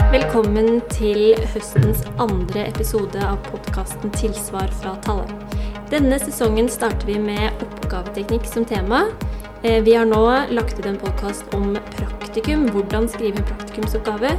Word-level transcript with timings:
Velkommen 0.00 0.80
til 0.88 1.34
høstens 1.52 2.00
andre 2.20 2.62
episode 2.68 3.20
av 3.20 3.38
podkasten 3.44 4.10
'Tilsvar 4.10 4.70
fra 4.80 4.94
Talle'. 5.04 5.34
Denne 5.90 6.18
sesongen 6.18 6.68
starter 6.68 7.06
vi 7.06 7.18
med 7.18 7.50
oppgaveteknikk 7.60 8.46
som 8.46 8.64
tema. 8.64 9.02
Eh, 9.62 9.84
Vi 9.84 9.94
har 9.94 10.04
nå 10.04 10.22
lagt 10.50 10.78
ut 10.78 10.86
en 10.86 10.96
podkast 10.96 11.54
om 11.54 11.76
praktikum, 11.96 12.68
hvordan 12.70 13.08
skrive 13.08 13.36
en 13.36 13.44
praktikumsoppgave. 13.44 14.30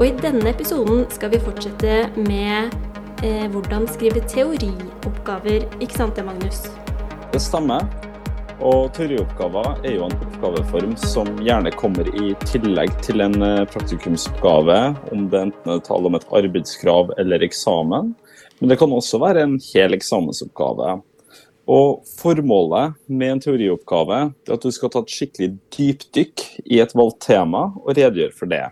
Og 0.00 0.06
i 0.06 0.16
denne 0.22 0.48
episoden 0.48 1.04
skal 1.10 1.30
vi 1.30 1.38
fortsette 1.38 2.10
med 2.16 2.72
eh, 3.22 3.48
hvordan 3.48 3.88
skrive 3.88 4.20
teorioppgaver. 4.20 5.68
Ikke 5.80 5.94
sant 5.94 6.16
det, 6.16 6.24
Magnus? 6.24 6.70
Det 7.32 7.40
stemmer. 7.40 8.11
Og 8.62 8.92
teorioppgaver 8.94 9.80
er 9.82 9.96
jo 9.96 10.04
en 10.06 10.12
oppgaveform 10.22 10.92
som 11.00 11.26
gjerne 11.42 11.72
kommer 11.74 12.06
i 12.14 12.28
tillegg 12.46 12.92
til 13.02 13.24
en 13.24 13.34
eh, 13.42 13.64
praktikumsoppgave, 13.72 14.76
om 15.10 15.24
det 15.32 15.40
enten 15.48 15.72
er 15.72 15.80
tale 15.82 16.06
om 16.06 16.14
et 16.14 16.26
arbeidskrav 16.30 17.10
eller 17.18 17.42
eksamen. 17.42 18.12
Men 18.60 18.70
det 18.70 18.76
kan 18.78 18.94
også 18.94 19.18
være 19.18 19.42
en 19.42 19.56
hel 19.72 19.96
eksamensoppgave. 19.96 21.00
Og 21.74 22.06
formålet 22.20 22.94
med 23.10 23.34
en 23.34 23.42
teorioppgave 23.42 24.20
er 24.28 24.54
at 24.54 24.62
du 24.62 24.70
skal 24.74 24.94
ta 24.94 25.02
et 25.02 25.16
skikkelig 25.16 25.50
dypdykk 25.74 26.46
i 26.62 26.78
et 26.84 26.94
valgt 26.94 27.18
tema 27.26 27.64
og 27.82 27.90
redegjøre 27.96 28.38
for 28.38 28.50
det. 28.54 28.68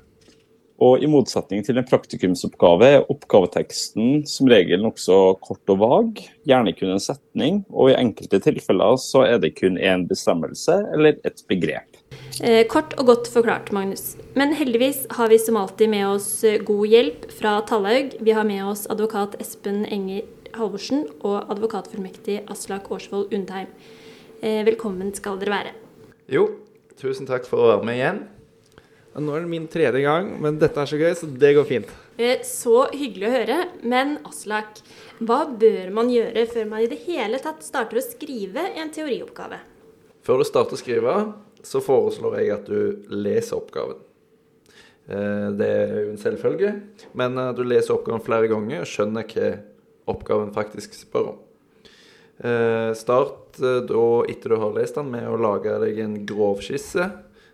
Og 0.80 1.02
I 1.04 1.08
motsetning 1.12 1.60
til 1.64 1.76
en 1.76 1.84
praktikumsoppgave 1.84 2.86
er 2.88 3.10
oppgaveteksten 3.12 4.22
som 4.28 4.48
regel 4.48 4.80
nokså 4.80 5.18
kort 5.44 5.72
og 5.72 5.82
vag, 5.82 6.22
gjerne 6.48 6.72
kun 6.78 6.94
en 6.94 7.02
setning, 7.04 7.60
og 7.68 7.92
i 7.92 7.98
enkelte 7.98 8.40
tilfeller 8.46 8.96
så 9.02 9.26
er 9.28 9.42
det 9.42 9.52
kun 9.58 9.76
én 9.76 10.06
bestemmelse 10.08 10.78
eller 10.94 11.20
et 11.28 11.44
begrep. 11.52 12.00
Eh, 12.40 12.64
kort 12.72 12.96
og 12.96 13.10
godt 13.10 13.28
forklart, 13.28 13.68
Magnus. 13.76 14.14
Men 14.32 14.56
heldigvis 14.56 15.04
har 15.18 15.28
vi 15.28 15.38
som 15.42 15.60
alltid 15.60 15.92
med 15.92 16.06
oss 16.14 16.30
eh, 16.48 16.60
god 16.64 16.88
hjelp 16.88 17.28
fra 17.36 17.58
Tallaug. 17.68 18.16
Vi 18.24 18.32
har 18.32 18.48
med 18.48 18.64
oss 18.72 18.86
advokat 18.88 19.36
Espen 19.42 19.84
Enger 19.84 20.24
Halvorsen 20.56 21.04
og 21.20 21.52
advokatfullmektig 21.52 22.40
Aslak 22.50 22.88
Årsvold 22.90 23.34
Undheim. 23.36 23.68
Eh, 24.40 24.64
velkommen 24.64 25.12
skal 25.12 25.36
dere 25.42 25.58
være. 25.58 25.78
Jo, 26.32 26.48
tusen 26.96 27.28
takk 27.28 27.44
for 27.44 27.60
å 27.60 27.72
være 27.74 27.90
med 27.90 28.00
igjen. 28.00 28.22
Nå 29.18 29.32
er 29.34 29.42
det 29.42 29.50
min 29.50 29.66
tredje 29.66 30.00
gang, 30.04 30.28
men 30.38 30.58
dette 30.60 30.78
er 30.78 30.86
så 30.86 30.98
gøy, 31.00 31.10
så 31.18 31.26
det 31.42 31.50
går 31.56 31.66
fint. 31.66 31.88
Eh, 32.20 32.44
så 32.46 32.84
hyggelig 32.94 33.26
å 33.26 33.32
høre. 33.34 33.56
Men 33.82 34.18
Aslak, 34.28 34.78
hva 35.18 35.40
bør 35.50 35.90
man 35.96 36.12
gjøre 36.12 36.44
før 36.52 36.68
man 36.70 36.84
i 36.84 36.90
det 36.92 37.00
hele 37.08 37.40
tatt 37.42 37.64
starter 37.66 37.98
å 37.98 38.04
skrive 38.06 38.68
en 38.78 38.92
teorioppgave? 38.94 39.58
Før 40.22 40.38
du 40.38 40.46
starter 40.46 40.78
å 40.78 40.80
skrive, 40.80 41.14
så 41.66 41.82
foreslår 41.82 42.38
jeg 42.38 42.52
at 42.54 42.70
du 42.70 43.08
leser 43.10 43.58
oppgaven. 43.58 43.98
Eh, 45.10 45.48
Det 45.58 45.66
er 45.74 45.94
jo 46.04 46.10
en 46.12 46.22
selvfølge, 46.22 46.70
men 47.18 47.38
eh, 47.38 47.52
du 47.58 47.64
leser 47.66 47.96
oppgaven 47.96 48.22
flere 48.22 48.50
ganger 48.52 48.84
og 48.84 48.90
skjønner 48.92 49.26
hva 49.26 49.50
oppgaven 50.14 50.54
faktisk 50.54 50.94
spør 50.94 51.32
om. 51.32 51.40
Eh, 52.46 52.92
Start 52.94 53.58
da, 53.58 54.04
etter 54.30 54.54
du 54.54 54.56
har 54.62 54.76
lest 54.78 54.94
den, 54.94 55.10
med 55.10 55.26
å 55.28 55.34
lage 55.40 55.74
deg 55.82 55.98
en 56.04 56.14
grovskisse. 56.30 57.10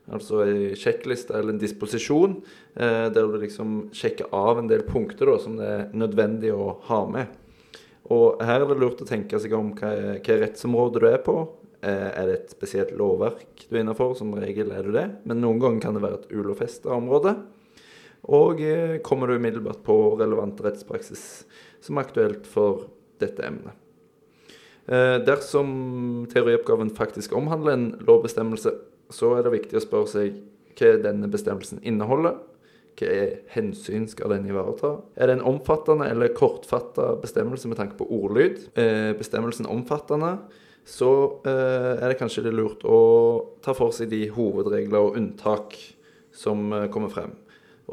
Altså 0.07 0.45
en 0.45 0.77
sjekkliste 0.79 1.35
eller 1.35 1.55
en 1.55 1.61
disposisjon, 1.63 2.39
eh, 2.79 3.07
der 3.11 3.27
du 3.27 3.41
liksom 3.43 3.89
sjekker 3.97 4.31
av 4.35 4.61
en 4.61 4.71
del 4.71 4.85
punkter 4.87 5.33
da, 5.33 5.37
som 5.43 5.57
det 5.59 5.67
er 5.67 5.89
nødvendig 5.99 6.53
å 6.55 6.77
ha 6.87 7.01
med. 7.11 7.35
Og 8.15 8.43
her 8.47 8.63
er 8.63 8.71
det 8.71 8.79
lurt 8.79 9.03
å 9.03 9.09
tenke 9.09 9.41
seg 9.43 9.55
om 9.59 9.73
hva, 9.75 9.91
hva 10.23 10.37
rettsområde 10.43 11.03
du 11.03 11.09
er 11.11 11.19
på. 11.27 11.41
Eh, 11.83 12.11
er 12.13 12.31
det 12.31 12.37
et 12.37 12.55
spesielt 12.55 12.95
lovverk 12.99 13.67
du 13.67 13.75
er 13.75 13.83
innenfor? 13.83 14.15
Som 14.19 14.35
regel 14.39 14.71
er 14.75 14.87
du 14.87 14.95
det, 14.95 15.09
men 15.27 15.43
noen 15.43 15.59
ganger 15.63 15.83
kan 15.83 15.99
det 15.99 16.05
være 16.05 16.23
et 16.23 16.35
ulovfesta 16.35 16.95
område. 16.95 17.35
Og 18.33 18.63
eh, 18.63 18.99
kommer 19.07 19.31
du 19.31 19.41
umiddelbart 19.41 19.83
på 19.87 19.97
relevant 20.19 20.63
rettspraksis 20.65 21.25
som 21.85 21.99
er 21.99 22.07
aktuelt 22.07 22.47
for 22.51 22.89
dette 23.23 23.45
emnet. 23.47 23.75
Eh, 24.87 25.19
dersom 25.27 26.27
teorioppgaven 26.31 26.93
faktisk 26.95 27.35
omhandler 27.39 27.75
en 27.75 27.89
lovbestemmelse, 28.07 28.73
så 29.13 29.37
er 29.37 29.47
det 29.47 29.55
viktig 29.55 29.79
å 29.79 29.85
spørre 29.85 30.11
seg 30.11 30.37
hva 30.77 30.93
denne 31.01 31.31
bestemmelsen 31.33 31.81
inneholder. 31.87 32.39
Hva 32.97 33.17
hensyn 33.53 34.07
skal 34.09 34.33
den 34.33 34.47
ivareta? 34.49 34.95
Er 35.21 35.29
det 35.29 35.39
en 35.39 35.49
omfattende 35.53 36.09
eller 36.09 36.33
kortfatta 36.37 37.15
bestemmelse 37.21 37.69
med 37.69 37.81
tanke 37.81 37.99
på 37.99 38.09
ordlyd? 38.09 38.63
Er 38.81 39.17
bestemmelsen 39.19 39.69
omfattende, 39.69 40.37
så 40.87 41.11
eh, 41.49 41.97
er 41.99 42.07
det 42.09 42.19
kanskje 42.21 42.47
litt 42.47 42.57
lurt 42.57 42.87
å 42.87 43.01
ta 43.65 43.75
for 43.77 43.93
seg 43.93 44.13
de 44.13 44.23
hovedregler 44.33 45.11
og 45.11 45.19
unntak 45.19 45.77
som 46.37 46.71
eh, 46.73 46.89
kommer 46.95 47.13
frem. 47.13 47.35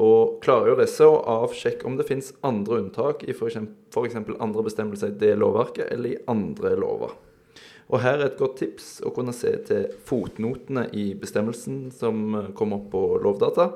Og 0.00 0.40
klargjør 0.42 0.80
disse 0.80 1.06
og 1.06 1.26
avsjekk 1.30 1.84
om 1.86 1.98
det 1.98 2.06
finnes 2.08 2.32
andre 2.46 2.80
unntak 2.82 3.22
i 3.28 3.34
f.eks. 3.34 3.58
andre 3.58 4.64
bestemmelser 4.66 5.12
i 5.12 5.18
det 5.20 5.36
lovverket 5.38 5.92
eller 5.94 6.14
i 6.14 6.22
andre 6.30 6.74
lover. 6.80 7.14
Og 7.94 8.00
her 8.02 8.18
er 8.18 8.26
et 8.26 8.40
godt 8.40 8.56
tips 8.58 8.88
å 9.06 9.12
kunne 9.14 9.34
se 9.36 9.52
til 9.68 9.86
fotnotene 10.08 10.88
i 10.98 11.12
bestemmelsen 11.18 11.92
som 11.94 12.24
eh, 12.34 12.52
kommer 12.58 12.82
opp 12.82 12.88
på 12.90 13.02
Lovdata. 13.22 13.68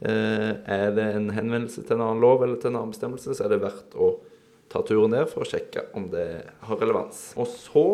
Eh, 0.00 0.50
er 0.66 0.88
det 0.96 1.04
en 1.14 1.30
henvendelse 1.36 1.84
til 1.86 1.96
en 1.96 2.08
annen 2.08 2.24
lov 2.24 2.42
eller 2.42 2.58
til 2.58 2.72
en 2.72 2.80
annen 2.80 2.94
bestemmelse, 2.94 3.36
så 3.36 3.46
er 3.46 3.54
det 3.54 3.62
verdt 3.62 3.94
å 3.94 4.16
ta 4.72 4.82
turen 4.82 5.14
ned 5.14 5.30
for 5.30 5.44
å 5.44 5.48
sjekke 5.48 5.86
om 5.96 6.08
det 6.10 6.26
har 6.66 6.80
relevans. 6.82 7.28
Og 7.38 7.46
så 7.52 7.86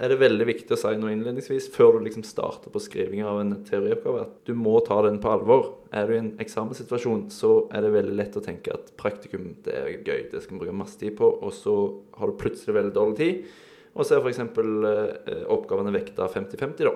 er 0.00 0.10
det 0.10 0.18
veldig 0.22 0.46
viktig 0.48 0.74
å 0.74 0.78
si 0.80 0.94
noe 0.98 1.12
innledningsvis, 1.14 1.68
før 1.74 1.98
du 1.98 2.06
liksom 2.06 2.24
starter 2.26 2.72
på 2.72 2.82
skriving 2.82 3.22
av 3.28 3.42
en 3.42 3.52
teorioppgave, 3.68 4.24
at 4.24 4.48
du 4.48 4.56
må 4.58 4.78
ta 4.86 5.02
den 5.06 5.20
på 5.22 5.30
alvor. 5.30 5.68
Er 5.94 6.08
du 6.08 6.16
i 6.16 6.22
en 6.22 6.32
eksamenssituasjon, 6.42 7.28
så 7.30 7.52
er 7.76 7.84
det 7.84 7.92
veldig 7.94 8.16
lett 8.18 8.40
å 8.40 8.42
tenke 8.42 8.72
at 8.74 8.90
praktikum 8.98 9.52
det 9.68 9.76
er 9.76 9.92
gøy, 10.00 10.24
det 10.32 10.42
skal 10.42 10.56
vi 10.56 10.64
bruke 10.64 10.80
masse 10.80 10.98
tid 10.98 11.14
på, 11.20 11.28
og 11.28 11.54
så 11.54 11.76
har 12.18 12.32
du 12.32 12.40
plutselig 12.40 12.80
veldig 12.80 12.96
dårlig 12.96 13.20
tid. 13.20 13.54
Og 13.94 14.06
så 14.06 14.16
er 14.16 14.24
f.eks. 14.24 14.40
Eh, 14.42 15.44
oppgavene 15.54 15.94
vekta 15.94 16.26
50-50, 16.30 16.88
da. 16.88 16.94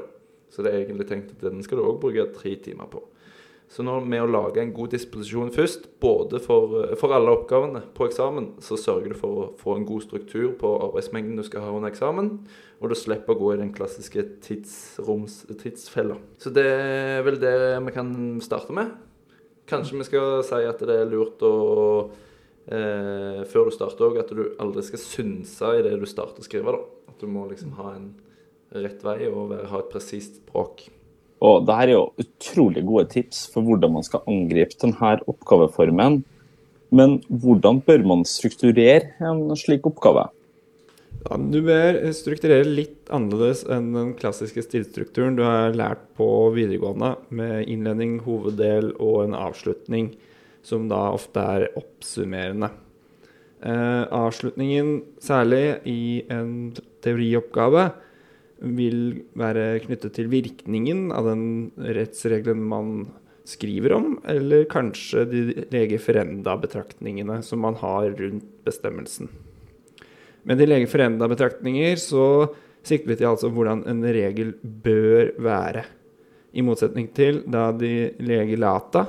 Så 0.49 0.65
det 0.65 0.73
er 0.73 0.83
egentlig 0.83 1.09
tenkt 1.11 1.35
at 1.37 1.45
den 1.45 1.63
skal 1.63 1.81
du 1.81 1.87
òg 1.87 2.01
bruke 2.03 2.27
tre 2.35 2.57
timer 2.63 2.89
på. 2.91 3.05
Så 3.69 3.85
nå 3.85 3.99
med 4.01 4.23
å 4.25 4.31
lage 4.31 4.63
en 4.63 4.73
god 4.73 4.95
disposisjon 4.95 5.51
først, 5.53 5.91
både 6.01 6.41
for, 6.41 6.79
eh, 6.83 6.95
for, 6.97 7.13
alle 7.13 7.35
oppgavene 7.37 7.83
på 7.95 8.07
eksamen, 8.09 8.55
så 8.65 8.79
sørger 8.81 9.13
du 9.13 9.19
for 9.19 9.29
å 9.29 9.49
få 9.61 9.77
en 9.77 9.85
god 9.85 10.07
struktur 10.07 10.55
på 10.59 10.71
arbeidsmengden 10.89 11.37
du 11.37 11.45
skal 11.45 11.67
ha 11.67 11.75
under 11.77 11.93
eksamen, 11.93 12.31
og 12.81 12.89
du 12.89 12.97
slipper 12.97 13.37
å 13.37 13.39
gå 13.39 13.53
i 13.55 13.61
den 13.61 13.75
klassiske 13.75 14.25
tidsroms, 14.41 15.45
tidsfella. 15.61 16.17
Så 16.39 16.53
det 16.55 16.65
er 16.65 17.23
vel 17.23 17.37
det 17.39 17.85
vi 17.85 17.93
kan 17.93 18.41
starte 18.41 18.73
med. 18.73 18.97
Kanskje 19.69 19.99
vi 19.99 20.09
skal 20.09 20.43
si 20.43 20.65
at 20.65 20.81
det 20.81 20.97
er 21.03 21.13
lurt 21.13 21.45
å 21.45 22.09
eh, 22.71 23.43
Før 23.49 23.69
du 23.69 23.75
starter 23.75 24.07
òg, 24.09 24.21
at 24.23 24.33
du 24.35 24.45
aldri 24.63 24.85
skal 24.87 25.03
synse 25.03 25.73
i 25.79 25.83
det 25.87 25.97
du 25.99 26.07
starter 26.09 26.43
å 26.43 26.47
skrive. 26.47 26.75
da. 26.75 26.85
At 27.11 27.21
du 27.21 27.29
må 27.31 27.47
liksom 27.51 27.75
ha 27.81 27.95
en 27.97 28.13
rett 28.77 29.03
vei 29.05 29.21
og 29.31 29.53
være, 29.53 29.69
ha 29.73 29.83
et 29.83 29.93
presist 29.93 30.41
språk. 30.43 30.89
Og 31.45 31.67
det 31.67 31.77
her 31.79 31.89
er 31.89 31.95
jo 31.95 32.09
utrolig 32.19 32.83
gode 32.87 33.07
tips 33.13 33.45
for 33.53 33.67
hvordan 33.67 33.95
man 33.95 34.07
skal 34.07 34.25
angripe 34.31 34.79
denne 34.83 35.13
oppgaveformen. 35.31 36.23
Men 36.91 37.21
hvordan 37.29 37.83
bør 37.85 38.05
man 38.09 38.25
strukturere 38.27 39.13
en 39.21 39.45
slik 39.59 39.87
oppgave? 39.87 40.27
Ja, 41.27 41.37
du 41.37 41.59
bør 41.67 41.99
strukturere 42.15 42.67
litt 42.67 43.11
annerledes 43.13 43.65
enn 43.69 43.91
den 43.95 44.13
klassiske 44.19 44.63
stilstrukturen 44.65 45.37
du 45.37 45.43
har 45.45 45.75
lært 45.77 46.05
på 46.19 46.27
videregående, 46.55 47.17
med 47.35 47.69
innledning, 47.69 48.19
hoveddel 48.25 48.93
og 48.97 49.25
en 49.27 49.37
avslutning, 49.37 50.13
som 50.67 50.89
da 50.91 51.09
ofte 51.15 51.43
er 51.43 51.69
oppsummerende. 51.79 52.71
Eh, 53.59 54.05
avslutningen, 54.15 55.01
særlig 55.23 55.81
i 55.89 56.25
en 56.31 56.75
teorioppgave, 57.03 57.89
vil 58.59 59.01
være 59.39 59.81
knyttet 59.85 60.15
til 60.19 60.31
virkningen 60.31 61.09
av 61.15 61.29
den 61.31 61.45
rettsregelen 61.79 62.63
man 62.71 62.93
skriver 63.49 63.95
om, 63.97 64.17
eller 64.29 64.67
kanskje 64.71 65.25
de 65.31 65.43
lege 65.73 65.99
ferenda-betraktningene 66.03 67.41
som 67.47 67.63
man 67.65 67.79
har 67.81 68.11
rundt 68.19 68.49
bestemmelsen. 68.67 69.31
Med 70.49 70.61
de 70.61 70.69
lege 70.69 70.89
ferenda-betraktninger 70.91 71.97
så 72.03 72.27
sikter 72.87 73.13
vi 73.13 73.19
til 73.21 73.31
altså 73.31 73.51
hvordan 73.53 73.85
en 73.91 74.05
regel 74.05 74.53
bør 74.63 75.33
være, 75.43 75.87
i 76.57 76.63
motsetning 76.65 77.11
til 77.15 77.43
da 77.51 77.69
de 77.77 78.11
lege 78.25 78.57
lata, 78.57 79.05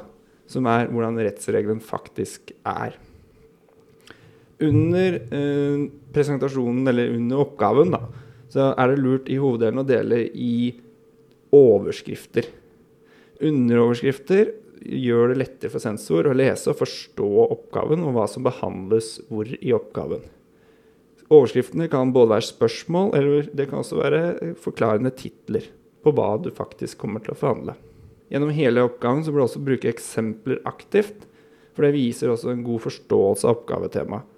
som 0.50 0.68
er 0.70 0.90
hvordan 0.90 1.20
rettsregelen 1.22 1.82
faktisk 1.84 2.54
er. 2.68 2.98
Under 4.66 5.20
eh, 5.20 5.84
presentasjonen, 6.14 6.88
eller 6.90 7.14
under 7.16 7.44
oppgaven, 7.46 7.94
da, 7.96 8.02
så 8.52 8.72
er 8.74 8.92
det 8.92 9.04
lurt 9.04 9.30
i 9.32 9.38
hoveddelen 9.40 9.84
å 9.84 9.88
dele 9.88 10.24
i 10.34 10.74
overskrifter. 11.56 12.50
Underoverskrifter 13.46 14.52
gjør 14.80 15.32
det 15.32 15.40
lettere 15.44 15.72
for 15.72 15.84
sensor 15.84 16.28
å 16.28 16.36
lese 16.36 16.72
og 16.72 16.80
forstå 16.82 17.30
oppgaven 17.46 18.04
og 18.08 18.16
hva 18.16 18.26
som 18.32 18.46
behandles 18.48 19.18
hvor 19.30 19.48
i 19.48 19.74
oppgaven. 19.76 20.24
Overskriftene 21.30 21.86
kan 21.92 22.14
både 22.14 22.34
være 22.34 22.48
spørsmål, 22.48 23.12
eller 23.18 23.52
det 23.54 23.68
kan 23.70 23.84
også 23.84 24.00
være 24.00 24.54
forklarende 24.60 25.12
titler 25.14 25.68
på 26.02 26.14
hva 26.16 26.32
du 26.42 26.50
faktisk 26.56 26.98
kommer 27.04 27.22
til 27.22 27.36
å 27.36 27.38
forhandle. 27.38 27.76
Gjennom 28.30 28.54
hele 28.54 28.86
oppgaven 28.86 29.24
så 29.26 29.34
bør 29.34 29.42
du 29.42 29.48
også 29.48 29.64
bruke 29.66 29.90
eksempler 29.90 30.62
aktivt. 30.70 31.26
For 31.74 31.86
det 31.86 31.96
viser 31.96 32.32
også 32.32 32.52
en 32.54 32.66
god 32.66 32.84
forståelse 32.86 33.48
av 33.48 33.58
oppgavetemaet. 33.58 34.36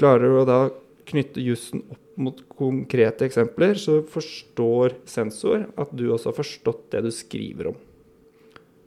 Klarer 0.00 0.30
du 0.30 0.38
å 0.40 0.46
da 0.48 0.60
knytte 1.10 1.42
jussen 1.42 1.82
opp 1.90 1.98
mot 2.20 2.40
konkrete 2.52 3.24
eksempler, 3.24 3.78
så 3.80 4.00
forstår 4.04 4.98
sensor 5.08 5.64
at 5.80 5.92
du 5.96 6.04
også 6.12 6.30
har 6.30 6.36
forstått 6.36 6.90
det 6.92 7.00
du 7.06 7.10
skriver 7.14 7.70
om. 7.72 7.78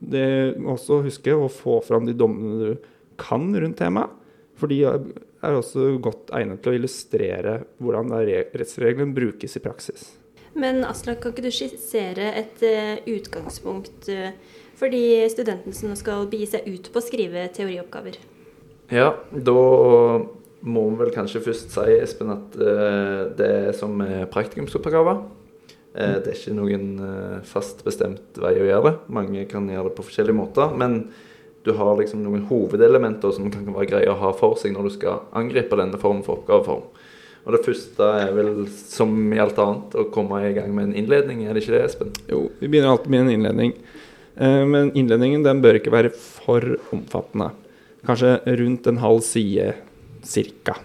Det 0.03 0.59
må 0.61 0.75
også 0.75 1.01
huske 1.05 1.33
å 1.33 1.49
få 1.51 1.79
fram 1.85 2.05
de 2.07 2.15
dommene 2.17 2.59
du 2.59 2.89
kan 3.19 3.47
rundt 3.55 3.79
temaet. 3.79 4.11
For 4.59 4.69
de 4.69 4.83
er 4.85 5.55
også 5.57 5.95
godt 6.03 6.29
egnet 6.37 6.61
til 6.61 6.73
å 6.73 6.77
illustrere 6.77 7.55
hvordan 7.81 8.13
rettsregelen 8.53 9.15
brukes 9.15 9.57
i 9.57 9.63
praksis. 9.63 10.11
Men 10.59 10.83
Aslak, 10.85 11.23
kan 11.23 11.33
ikke 11.33 11.47
du 11.47 11.53
skissere 11.53 12.29
et 12.37 12.61
uh, 12.61 13.01
utgangspunkt 13.09 14.09
uh, 14.13 14.29
for 14.77 14.93
de 14.93 15.25
studentene 15.33 15.73
som 15.75 15.93
skal 15.97 16.27
begi 16.29 16.49
seg 16.53 16.67
ut 16.69 16.91
på 16.93 17.01
å 17.01 17.05
skrive 17.05 17.47
teorioppgaver? 17.55 18.19
Ja, 18.93 19.13
da 19.31 19.57
må 20.63 20.83
vi 20.91 20.99
vel 21.01 21.11
kanskje 21.15 21.41
først 21.43 21.73
si, 21.73 21.97
Espen, 21.97 22.31
at 22.35 22.57
uh, 22.61 23.33
det 23.37 23.49
er 23.69 23.77
som 23.77 23.97
praktikumsoppgaver. 24.33 25.23
Det 25.93 26.25
er 26.25 26.33
ikke 26.33 26.55
noen 26.57 26.87
fast 27.45 27.83
bestemt 27.85 28.39
vei 28.41 28.55
å 28.57 28.63
gjøre 28.65 28.87
det. 28.87 28.93
Mange 29.13 29.43
kan 29.45 29.67
gjøre 29.69 29.91
det 29.91 29.97
på 29.99 30.05
forskjellige 30.07 30.33
måter. 30.39 30.71
Men 30.73 30.95
du 31.63 31.69
har 31.77 31.99
liksom 31.99 32.23
noen 32.25 32.47
hovedelementer 32.49 33.35
som 33.35 33.51
kan 33.53 33.67
være 33.67 33.91
greie 33.91 34.09
å 34.09 34.17
ha 34.17 34.31
for 34.33 34.57
seg 34.57 34.73
når 34.73 34.87
du 34.87 34.93
skal 34.95 35.21
angripe 35.37 35.77
denne 35.77 35.99
formen 36.01 36.25
for 36.25 36.41
oppgaveform. 36.41 36.89
Og 37.43 37.55
det 37.55 37.63
første 37.65 38.09
er 38.21 38.31
vel, 38.35 38.53
som 38.71 39.11
i 39.35 39.41
alt 39.43 39.57
annet, 39.59 39.97
å 39.99 40.07
komme 40.13 40.39
i 40.47 40.53
gang 40.55 40.71
med 40.75 40.89
en 40.89 40.95
innledning. 41.01 41.43
Er 41.43 41.55
det 41.55 41.65
ikke 41.65 41.75
det, 41.75 41.83
Espen? 41.89 42.13
Jo, 42.31 42.45
vi 42.61 42.69
begynner 42.69 42.93
alltid 42.93 43.11
med 43.11 43.25
en 43.25 43.33
innledning. 43.33 43.73
Men 44.39 44.93
innledningen 44.97 45.43
den 45.45 45.59
bør 45.61 45.77
ikke 45.77 45.91
være 45.93 46.13
for 46.15 46.63
omfattende. 46.95 47.51
Kanskje 48.07 48.37
rundt 48.61 48.87
en 48.87 49.03
halv 49.03 49.21
side 49.27 49.73
cirka. 50.23 50.77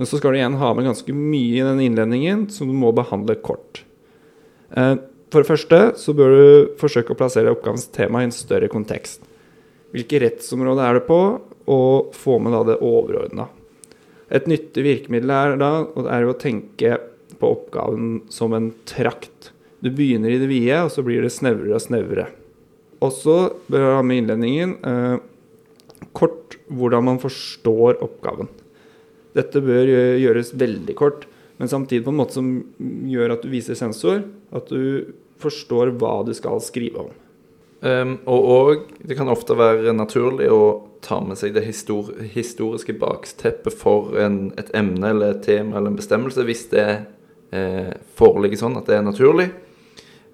Men 0.00 0.08
så 0.08 0.16
skal 0.16 0.32
du 0.32 0.38
igjen 0.38 0.56
ha 0.56 0.70
med 0.72 0.86
ganske 0.88 1.12
mye 1.12 1.58
i 1.58 1.64
den 1.64 1.80
innledningen 1.84 2.46
som 2.48 2.70
du 2.70 2.76
må 2.76 2.88
behandle 2.96 3.34
kort. 3.44 3.82
Eh, 4.72 4.94
for 5.28 5.42
det 5.42 5.50
første 5.50 5.80
så 6.00 6.14
bør 6.16 6.32
du 6.32 6.70
forsøke 6.80 7.12
å 7.12 7.18
plassere 7.18 7.52
oppgavens 7.52 7.84
tema 7.92 8.22
i 8.22 8.28
en 8.28 8.34
større 8.34 8.70
kontekst. 8.72 9.26
Hvilke 9.92 10.22
rettsområder 10.22 10.86
er 10.86 10.98
det 10.98 11.04
på, 11.04 11.20
og 11.70 12.14
få 12.16 12.38
med 12.42 12.54
da 12.56 12.62
det 12.70 12.78
overordna. 12.80 13.50
Et 14.30 14.46
nyttig 14.46 14.84
virkemiddel 14.86 15.32
er 15.34 15.56
da 15.58 15.70
er 16.06 16.26
å 16.26 16.36
tenke 16.38 16.98
på 17.40 17.50
oppgaven 17.56 18.20
som 18.30 18.54
en 18.54 18.70
trakt. 18.88 19.50
Du 19.80 19.90
begynner 19.90 20.30
i 20.30 20.38
det 20.40 20.50
vide, 20.50 20.82
og 20.84 20.92
så 20.94 21.02
blir 21.06 21.24
det 21.24 21.32
snevrere 21.34 21.78
og 21.78 21.82
snevrere. 21.82 22.28
Og 23.00 23.14
så 23.16 23.36
bør 23.72 23.86
jeg 23.86 23.96
ha 23.96 24.04
med 24.04 24.20
innledningen 24.20 24.74
eh, 24.86 25.16
kort 26.16 26.58
hvordan 26.70 27.06
man 27.08 27.20
forstår 27.22 27.98
oppgaven. 28.04 28.50
Dette 29.36 29.62
bør 29.62 29.88
gjøres 30.20 30.52
veldig 30.58 30.96
kort, 30.98 31.24
men 31.60 31.70
samtidig 31.70 32.04
på 32.06 32.12
en 32.12 32.20
måte 32.20 32.36
som 32.38 32.52
gjør 33.10 33.34
at 33.36 33.42
du 33.44 33.50
viser 33.52 33.78
sensor 33.78 34.22
at 34.54 34.70
du 34.70 35.12
forstår 35.40 35.94
hva 36.00 36.20
du 36.26 36.32
skal 36.36 36.60
skrive 36.64 37.06
om. 37.06 37.12
Um, 37.80 38.18
og, 38.28 38.44
og, 38.44 38.80
det 39.08 39.16
kan 39.16 39.30
ofte 39.32 39.56
være 39.56 39.94
naturlig 39.96 40.50
å 40.52 40.64
ta 41.00 41.16
med 41.24 41.38
seg 41.40 41.54
det 41.56 41.62
histor 41.64 42.10
historiske 42.34 42.92
bakteppet 43.00 43.72
for 43.72 44.18
en, 44.20 44.50
et 44.60 44.68
emne 44.76 45.14
eller 45.14 45.32
et 45.32 45.40
tema 45.46 45.78
eller 45.78 45.94
en 45.94 45.96
bestemmelse, 45.96 46.44
hvis 46.44 46.66
det 46.74 46.86
eh, 47.56 47.94
foreligger 48.20 48.60
sånn 48.60 48.76
at 48.76 48.90
det 48.90 48.98
er 48.98 49.06
naturlig. 49.06 49.48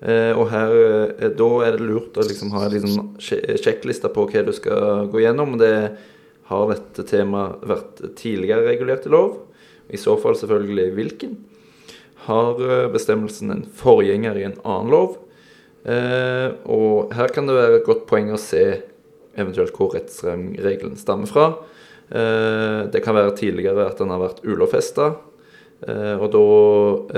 Eh, 0.01 0.33
og 0.37 0.51
her, 0.51 0.75
eh, 1.17 1.31
Da 1.39 1.49
er 1.65 1.77
det 1.77 1.87
lurt 1.87 2.19
å 2.19 2.27
liksom 2.27 2.51
ha 2.53 2.67
en 2.67 2.75
liksom 2.75 3.15
sjekkliste 3.19 4.11
på 4.13 4.27
hva 4.29 4.45
du 4.45 4.53
skal 4.53 5.09
gå 5.09 5.23
gjennom. 5.23 5.57
Det 5.59 5.97
har 6.51 6.71
dette 6.71 7.07
temaet 7.09 7.63
vært 7.67 8.03
tidligere 8.17 8.67
regulert 8.67 9.07
i 9.07 9.11
lov? 9.11 9.39
I 9.89 9.97
så 9.97 10.17
fall 10.21 10.37
selvfølgelig 10.37 10.93
hvilken? 10.99 11.37
Har 12.27 12.61
eh, 12.61 12.91
bestemmelsen 12.93 13.55
en 13.55 13.65
forgjenger 13.65 14.37
i 14.37 14.45
en 14.51 14.59
annen 14.65 14.91
lov? 14.93 15.17
Eh, 15.87 16.49
og 16.73 17.15
her 17.15 17.33
kan 17.35 17.47
det 17.47 17.57
være 17.57 17.79
et 17.81 17.87
godt 17.87 18.05
poeng 18.11 18.33
å 18.35 18.41
se 18.41 18.65
eventuelt 19.37 19.77
hvor 19.77 19.95
rettsregelen 19.95 20.97
stammer 20.99 21.31
fra. 21.31 21.47
Eh, 22.11 22.87
det 22.91 23.03
kan 23.05 23.17
være 23.17 23.37
tidligere 23.39 23.87
at 23.87 24.03
den 24.03 24.13
har 24.15 24.23
vært 24.25 24.43
ulovfesta. 24.47 25.13
Eh, 25.87 26.15
og 26.17 26.29
da 26.35 26.45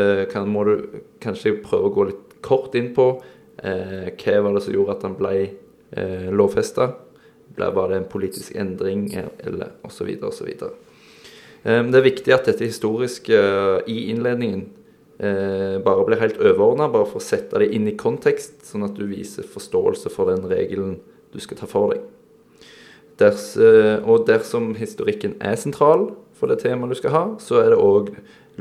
eh, 0.03 0.25
kan, 0.31 0.49
må 0.51 0.67
du 0.69 1.03
kanskje 1.23 1.59
prøve 1.65 1.91
å 1.91 1.97
gå 1.97 2.09
litt 2.11 2.39
kort 2.45 2.77
inn 2.79 2.93
på 2.97 3.11
eh, 3.63 4.11
hva 4.13 4.41
var 4.45 4.57
det 4.59 4.65
som 4.67 4.75
gjorde 4.75 4.97
at 4.97 5.05
den 5.07 5.19
ble 5.19 5.35
eh, 5.43 6.29
lovfesta 6.35 6.93
var 7.59 7.89
det 7.89 7.97
en 7.97 8.11
politisk 8.11 8.55
endring, 8.55 9.09
eller 9.39 9.73
osv. 9.83 10.09
osv. 10.23 10.49
Det 11.63 11.99
er 11.99 12.05
viktig 12.05 12.35
at 12.35 12.47
dette 12.47 12.69
historiske 12.69 13.35
eh, 13.35 13.89
i 13.91 14.09
innledningen 14.13 14.61
eh, 14.63 14.78
bare 15.19 16.05
blir 16.07 16.21
helt 16.21 16.37
overordna, 16.39 16.87
bare 16.93 17.09
for 17.11 17.19
å 17.19 17.25
sette 17.25 17.59
det 17.59 17.73
inn 17.75 17.89
i 17.91 17.97
kontekst, 17.99 18.61
sånn 18.69 18.85
at 18.87 18.95
du 18.95 19.03
viser 19.11 19.47
forståelse 19.51 20.13
for 20.15 20.31
den 20.31 20.47
regelen 20.47 21.01
du 21.33 21.41
skal 21.43 21.59
ta 21.59 21.67
for 21.67 21.91
deg. 21.93 22.05
Ders, 23.19 23.57
eh, 23.57 23.99
og 24.07 24.29
dersom 24.29 24.77
historikken 24.79 25.35
er 25.43 25.57
sentral 25.59 26.13
for 26.39 26.51
det 26.51 26.61
temaet 26.63 26.95
du 26.95 26.99
skal 27.01 27.15
ha, 27.15 27.25
så 27.43 27.59
er 27.65 27.73
det 27.73 27.81
òg 27.83 28.13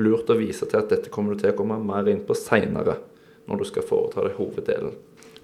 lurt 0.02 0.30
å 0.34 0.38
vise 0.40 0.66
til 0.66 0.80
at 0.80 0.90
dette 0.90 1.12
kommer 1.14 1.36
du 1.36 1.44
til 1.44 1.54
å 1.54 1.58
komme 1.58 1.78
mer 1.82 2.10
inn 2.10 2.24
på 2.26 2.38
seinere, 2.38 2.98
når 3.48 3.62
du 3.62 3.68
skal 3.70 3.86
foreta 3.86 4.26
deg 4.26 4.38
hoveddelen. 4.40 4.96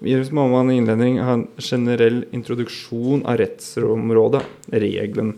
Videre 0.02 0.34
må 0.34 0.48
man 0.50 0.72
i 0.72 0.80
innledning 0.80 1.20
ha 1.22 1.36
en 1.38 1.46
generell 1.62 2.24
introduksjon 2.34 3.22
av 3.30 3.38
rettsområdet, 3.38 4.42
regelen. 4.74 5.36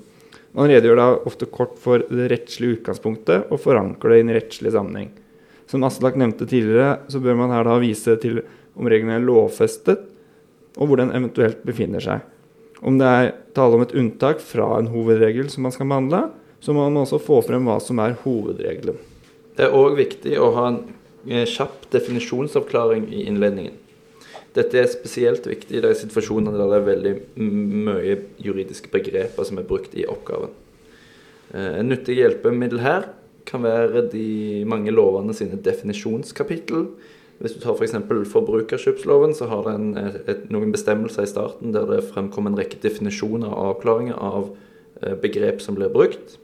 Man 0.56 0.72
redegjør 0.72 0.96
da 0.96 1.10
ofte 1.28 1.48
kort 1.52 1.76
for 1.78 2.00
det 2.08 2.30
rettslige 2.32 2.78
utgangspunktet 2.78 3.52
og 3.52 3.60
forankrer 3.60 4.14
det 4.14 4.18
i 4.18 4.24
en 4.24 4.34
rettslig 4.38 4.72
sammenheng. 4.72 5.12
Som 5.66 5.84
Aslak 5.86 6.16
nevnte 6.18 6.46
tidligere, 6.46 7.00
så 7.10 7.20
bør 7.22 7.38
man 7.40 7.52
her 7.54 7.66
da 7.66 7.76
vise 7.82 8.14
til 8.22 8.40
om 8.76 8.88
reglene 8.90 9.16
er 9.18 9.24
lovfestet, 9.24 10.04
og 10.76 10.90
hvor 10.90 11.00
den 11.00 11.14
eventuelt 11.16 11.62
befinner 11.66 12.02
seg. 12.04 12.24
Om 12.84 12.98
det 13.00 13.08
er 13.08 13.30
tale 13.56 13.78
om 13.78 13.82
et 13.86 13.94
unntak 13.96 14.42
fra 14.44 14.74
en 14.78 14.90
hovedregel 14.92 15.48
som 15.50 15.64
man 15.66 15.74
skal 15.74 15.88
behandle, 15.88 16.26
så 16.60 16.74
må 16.76 16.84
man 16.84 17.02
også 17.02 17.20
få 17.22 17.40
frem 17.44 17.66
hva 17.68 17.78
som 17.82 17.98
er 18.04 18.18
hovedregelen. 18.22 18.98
Det 19.56 19.66
er 19.66 19.74
òg 19.76 19.96
viktig 19.96 20.36
å 20.36 20.52
ha 20.56 20.68
en 20.68 20.78
eh, 21.24 21.46
kjapp 21.48 21.88
definisjonsavklaring 21.94 23.08
i 23.08 23.24
innledningen. 23.30 23.78
Dette 24.56 24.80
er 24.80 24.88
spesielt 24.88 25.44
viktig 25.48 25.78
i 25.78 25.82
de 25.84 25.92
situasjonene 25.96 26.56
der 26.56 26.70
det 26.70 26.78
er 26.78 26.86
veldig 26.86 27.14
mye 27.88 28.16
juridiske 28.40 28.92
begreper 28.92 29.44
som 29.48 29.60
er 29.60 29.68
brukt 29.68 29.96
i 29.96 30.06
oppgaven. 30.08 30.52
Eh, 31.52 31.80
en 31.80 31.90
nyttig 31.92 32.18
hjelpemiddel 32.20 32.84
her 32.84 33.08
kan 33.46 33.64
være 33.64 34.06
de 34.12 34.64
mange 34.68 34.94
lovene 34.94 35.34
sine 35.36 35.58
definisjonskapittel. 35.62 36.88
Hvis 37.38 37.56
du 37.56 37.60
tar 37.60 37.76
f.eks. 37.76 37.94
For 38.08 38.28
forbrukerkjøpsloven, 38.32 39.34
så 39.36 39.48
har 39.50 39.66
den 39.68 39.90
noen 40.52 40.72
bestemmelser 40.72 41.26
i 41.26 41.30
starten 41.30 41.74
der 41.74 41.88
det 41.90 42.06
fremkommer 42.08 42.52
en 42.52 42.58
rekke 42.58 42.80
definisjoner 42.82 43.52
og 43.52 43.72
avklaringer 43.74 44.16
av 44.16 44.48
eh, 45.02 45.16
begrep 45.20 45.60
som 45.64 45.76
blir 45.76 45.92
brukt. 45.92 46.38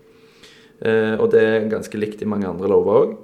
Eh, 0.85 1.17
og 1.17 1.31
det 1.33 1.47
er 1.47 1.71
ganske 1.73 1.99
likt 1.99 2.23
i 2.23 2.29
mange 2.29 2.51
andre 2.51 2.71
lover 2.73 3.01
òg. 3.05 3.17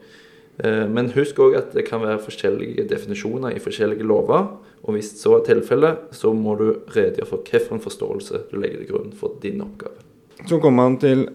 Men 0.59 1.13
husk 1.15 1.39
òg 1.39 1.53
at 1.55 1.69
det 1.71 1.85
kan 1.87 2.01
være 2.03 2.19
forskjellige 2.19 2.89
definisjoner 2.91 3.55
i 3.55 3.61
forskjellige 3.63 4.03
lover. 4.03 4.49
Og 4.83 4.97
hvis 4.97 5.13
så 5.21 5.37
er 5.37 5.45
tilfellet, 5.47 6.09
så 6.15 6.33
må 6.35 6.57
du 6.59 6.67
redegjøre 6.95 7.29
for 7.29 7.45
hvilken 7.47 7.83
forståelse 7.85 8.41
du 8.51 8.57
legger 8.59 8.83
til 8.83 8.91
grunn 8.91 9.13
for 9.15 9.39
din 9.43 9.63
oppgave. 9.63 10.03
Så 10.47 10.59
kommer 10.63 10.89
man 10.89 10.99
til 10.99 11.29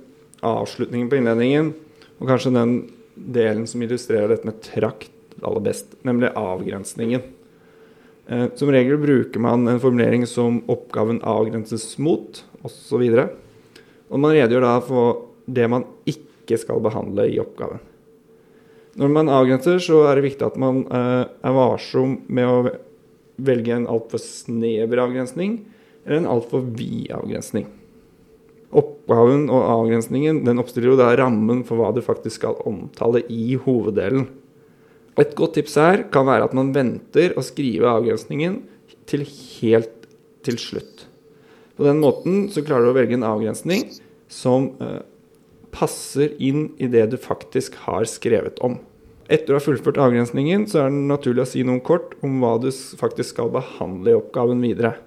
avslutningen 0.44 1.10
på 1.10 1.20
innledningen, 1.20 1.74
og 2.20 2.30
kanskje 2.30 2.54
den 2.56 2.76
delen 3.14 3.66
som 3.70 3.82
illustrerer 3.84 4.32
dette 4.32 4.48
med 4.48 4.62
trakt 4.66 5.12
aller 5.44 5.64
best, 5.66 5.96
nemlig 6.08 6.32
avgrensningen. 6.40 7.24
Eh, 8.28 8.46
som 8.56 8.72
regel 8.72 8.98
bruker 8.98 9.40
man 9.44 9.68
en 9.68 9.80
formulering 9.80 10.26
som 10.28 10.62
'oppgaven 10.68 11.22
avgrenses 11.22 11.98
mot', 11.98 12.44
osv. 12.64 13.02
Og, 13.02 13.30
og 14.10 14.20
man 14.20 14.32
redegjør 14.32 14.62
da 14.62 14.80
for 14.80 15.28
det 15.46 15.68
man 15.70 15.86
ikke 16.06 16.58
skal 16.58 16.80
behandle 16.80 17.28
i 17.28 17.40
oppgaven. 17.40 17.80
Når 18.96 19.10
man 19.10 19.30
avgrenser, 19.30 19.80
så 19.82 20.06
er 20.08 20.16
det 20.16 20.30
viktig 20.30 20.46
at 20.46 20.58
man 20.58 20.86
eh, 20.86 21.26
er 21.26 21.56
varsom 21.58 22.22
med 22.28 22.46
å 22.48 22.58
velge 23.42 23.74
en 23.74 23.88
altfor 23.90 24.22
snever 24.22 25.02
avgrensning 25.02 25.66
eller 26.06 26.22
en 26.22 26.30
altfor 26.30 26.62
vid 26.78 27.10
avgrensning. 27.16 27.66
Oppgaven 28.80 29.48
og 29.54 29.66
avgrensningen 29.68 30.42
den 30.48 30.62
oppstiller 30.62 30.94
jo 30.94 31.00
da 31.00 31.12
rammen 31.20 31.62
for 31.68 31.80
hva 31.80 31.92
du 31.94 32.02
faktisk 32.06 32.42
skal 32.42 32.60
omtale 32.70 33.24
i 33.32 33.58
hoveddelen. 33.62 34.28
Et 35.22 35.36
godt 35.38 35.60
tips 35.60 35.78
her 35.78 36.06
kan 36.14 36.26
være 36.26 36.48
at 36.48 36.56
man 36.58 36.72
venter 36.74 37.36
å 37.38 37.46
skrive 37.46 37.92
avgrensningen 37.92 38.62
til 39.10 39.26
helt 39.28 40.08
til 40.44 40.58
slutt. 40.60 41.06
På 41.78 41.86
den 41.86 42.02
måten 42.02 42.48
så 42.54 42.64
klarer 42.66 42.88
du 42.88 42.94
å 42.94 42.98
velge 42.98 43.18
en 43.18 43.28
avgrensning 43.28 43.86
som 44.32 44.72
eh, 44.82 45.02
passer 45.74 46.34
inn 46.42 46.72
i 46.82 46.90
det 46.90 47.08
du 47.14 47.18
faktisk 47.22 47.78
har 47.86 48.06
skrevet 48.10 48.60
om. 48.66 48.80
Etter 49.32 49.54
å 49.54 49.60
ha 49.60 49.64
fullført 49.64 50.02
avgrensningen, 50.02 50.66
så 50.70 50.84
er 50.84 50.92
det 50.92 51.06
naturlig 51.10 51.46
å 51.46 51.50
si 51.50 51.64
noe 51.66 51.82
kort 51.86 52.18
om 52.26 52.42
hva 52.44 52.58
du 52.62 52.70
faktisk 52.74 53.36
skal 53.36 53.54
behandle 53.54 54.12
i 54.12 54.18
oppgaven 54.18 54.62
videre. 54.66 54.98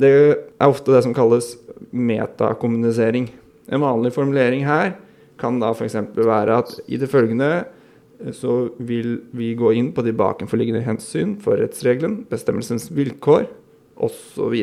Det 0.00 0.10
er 0.10 0.66
ofte 0.66 0.94
det 0.94 1.04
som 1.06 1.14
kalles 1.14 1.54
metakommunisering. 1.94 3.28
En 3.70 3.84
vanlig 3.84 4.12
formulering 4.14 4.64
her 4.66 4.96
kan 5.40 5.60
da 5.62 5.72
f.eks. 5.74 5.96
være 6.14 6.58
at 6.62 6.74
i 6.86 6.98
det 7.00 7.10
følgende 7.10 7.50
eh, 7.64 8.32
så 8.34 8.70
vil 8.78 9.20
vi 9.36 9.52
gå 9.58 9.72
inn 9.78 9.92
på 9.94 10.04
de 10.06 10.14
bakenforliggende 10.16 10.84
hensyn 10.86 11.36
for 11.42 11.58
rettsregelen, 11.60 12.22
bestemmelsens 12.30 12.90
vilkår 12.94 13.48
osv. 13.94 14.56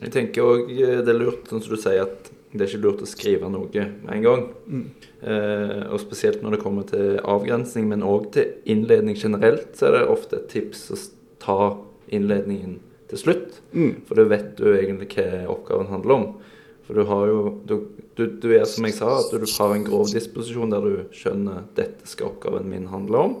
Jeg 0.00 0.12
tenker 0.14 0.46
òg 0.46 0.70
det 0.70 1.08
er 1.08 1.18
lurt, 1.18 1.48
sånn 1.48 1.64
som 1.64 1.74
du 1.74 1.80
sier, 1.80 2.04
at 2.06 2.30
det 2.50 2.64
er 2.64 2.70
ikke 2.72 2.82
lurt 2.82 3.02
å 3.04 3.08
skrive 3.08 3.50
noe 3.52 3.68
med 3.70 4.10
en 4.10 4.24
gang. 4.24 4.44
Mm. 4.66 4.86
Eh, 5.22 5.82
og 5.92 6.00
spesielt 6.02 6.42
når 6.42 6.56
det 6.56 6.62
kommer 6.64 6.86
til 6.88 7.20
avgrensning, 7.22 7.86
men 7.92 8.06
òg 8.06 8.30
til 8.34 8.54
innledning 8.70 9.18
generelt, 9.18 9.70
så 9.78 9.88
er 9.88 9.98
det 9.98 10.06
ofte 10.10 10.40
et 10.40 10.48
tips 10.52 10.88
å 10.90 10.98
ta 11.40 11.58
innledningen 12.10 12.80
til 13.10 13.20
slutt. 13.20 13.60
Mm. 13.74 14.02
For 14.08 14.18
da 14.18 14.28
vet 14.30 14.54
du 14.58 14.70
egentlig 14.72 15.10
hva 15.14 15.44
oppgaven 15.52 15.90
handler 15.92 16.16
om. 16.16 16.26
For 16.86 16.98
du 16.98 17.06
har 17.06 17.26
jo 17.30 17.40
du, 17.68 17.76
du, 18.18 18.24
du, 18.42 18.48
er 18.56 18.66
som 18.66 18.86
jeg 18.88 18.96
sa, 18.96 19.12
at 19.20 19.30
du 19.30 19.46
har 19.46 19.74
en 19.76 19.86
grov 19.86 20.08
disposisjon 20.10 20.72
der 20.74 20.86
du 20.86 21.14
skjønner 21.14 21.68
dette 21.78 22.08
skal 22.10 22.32
oppgaven 22.32 22.66
min 22.70 22.88
handle 22.90 23.26
om. 23.28 23.36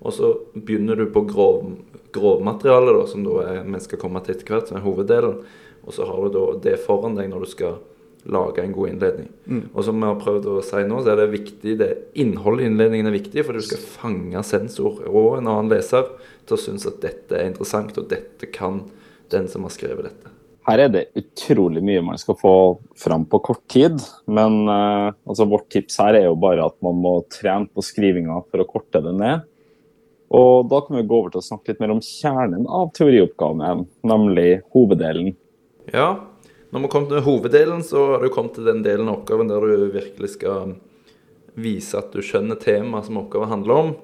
Og 0.00 0.14
så 0.16 0.32
begynner 0.54 0.96
du 0.96 1.08
på 1.12 1.24
grov, 1.28 1.74
grovmaterialet, 2.14 3.08
som 3.10 3.24
da 3.26 3.42
er, 3.44 3.60
vi 3.68 3.82
skal 3.84 4.00
komme 4.00 4.22
til 4.24 4.36
etter 4.36 4.48
hvert, 4.52 4.70
som 4.70 4.78
er 4.78 4.86
hoveddelen. 4.86 5.42
Og 5.86 5.94
så 5.94 6.06
har 6.08 6.24
du 6.24 6.32
da 6.34 6.46
det 6.64 6.80
foran 6.82 7.16
deg 7.18 7.30
når 7.30 7.44
du 7.44 7.52
skal 7.52 7.78
lage 8.26 8.62
en 8.62 8.72
god 8.74 8.88
innledning. 8.90 9.28
Mm. 9.44 9.62
Og 9.72 9.84
som 9.86 10.00
vi 10.00 10.08
har 10.08 10.18
prøvd 10.20 10.48
å 10.50 10.62
si 10.64 10.82
nå, 10.88 10.98
så 11.02 11.12
er 11.12 11.20
det 11.20 11.28
viktig, 11.34 11.76
det 11.78 11.90
innholdet 12.18 12.64
i 12.64 12.70
innledningen 12.70 13.10
er 13.10 13.14
viktig, 13.14 13.44
for 13.46 13.56
du 13.56 13.62
skal 13.64 13.82
fange 13.82 14.42
sensor 14.46 15.04
og 15.06 15.36
en 15.38 15.50
annen 15.52 15.70
leser 15.70 16.08
til 16.46 16.56
å 16.56 16.60
synes 16.60 16.88
at 16.90 16.98
dette 17.04 17.38
er 17.38 17.50
interessant, 17.50 17.94
og 18.00 18.08
dette 18.10 18.50
kan 18.50 18.82
den 19.32 19.48
som 19.50 19.66
har 19.66 19.74
skrevet 19.74 20.08
dette. 20.08 20.32
Her 20.66 20.82
er 20.82 20.90
det 20.90 21.02
utrolig 21.14 21.82
mye 21.86 22.02
man 22.02 22.18
skal 22.18 22.34
få 22.40 22.54
fram 22.98 23.26
på 23.30 23.38
kort 23.50 23.62
tid. 23.70 24.00
Men 24.26 24.64
uh, 24.66 25.14
altså 25.28 25.46
vårt 25.46 25.68
tips 25.70 26.00
her 26.02 26.18
er 26.18 26.26
jo 26.26 26.38
bare 26.42 26.66
at 26.66 26.74
man 26.82 26.98
må 27.04 27.20
trene 27.30 27.70
på 27.70 27.84
skrivinga 27.86 28.40
for 28.50 28.62
å 28.64 28.68
korte 28.70 29.02
det 29.04 29.14
ned. 29.14 29.44
Og 30.34 30.66
da 30.66 30.80
kan 30.82 30.98
vi 30.98 31.04
gå 31.06 31.20
over 31.20 31.30
til 31.30 31.38
å 31.42 31.46
snakke 31.46 31.70
litt 31.70 31.82
mer 31.84 31.94
om 31.94 32.02
kjernen 32.02 32.66
av 32.66 32.90
teorioppgaven, 32.96 33.84
nemlig 34.10 34.48
hoveddelen. 34.74 35.36
Ja, 35.94 36.08
når 36.74 36.82
vi 36.82 36.90
kommer 36.90 37.12
til 37.12 37.22
hoveddelen, 37.28 37.84
så 37.86 38.02
har 38.16 38.26
du 38.26 38.32
kommet 38.34 38.58
til 38.58 38.66
den 38.66 38.82
delen 38.82 39.06
av 39.06 39.20
oppgaven 39.20 39.52
der 39.52 39.62
du 39.62 39.86
virkelig 39.94 40.32
skal 40.34 40.74
vise 41.56 41.94
at 41.96 42.10
du 42.10 42.18
skjønner 42.26 42.58
temaet 42.58 43.06
som 43.06 43.22
oppgaven 43.22 43.54
handler 43.54 43.82
om. 43.84 43.94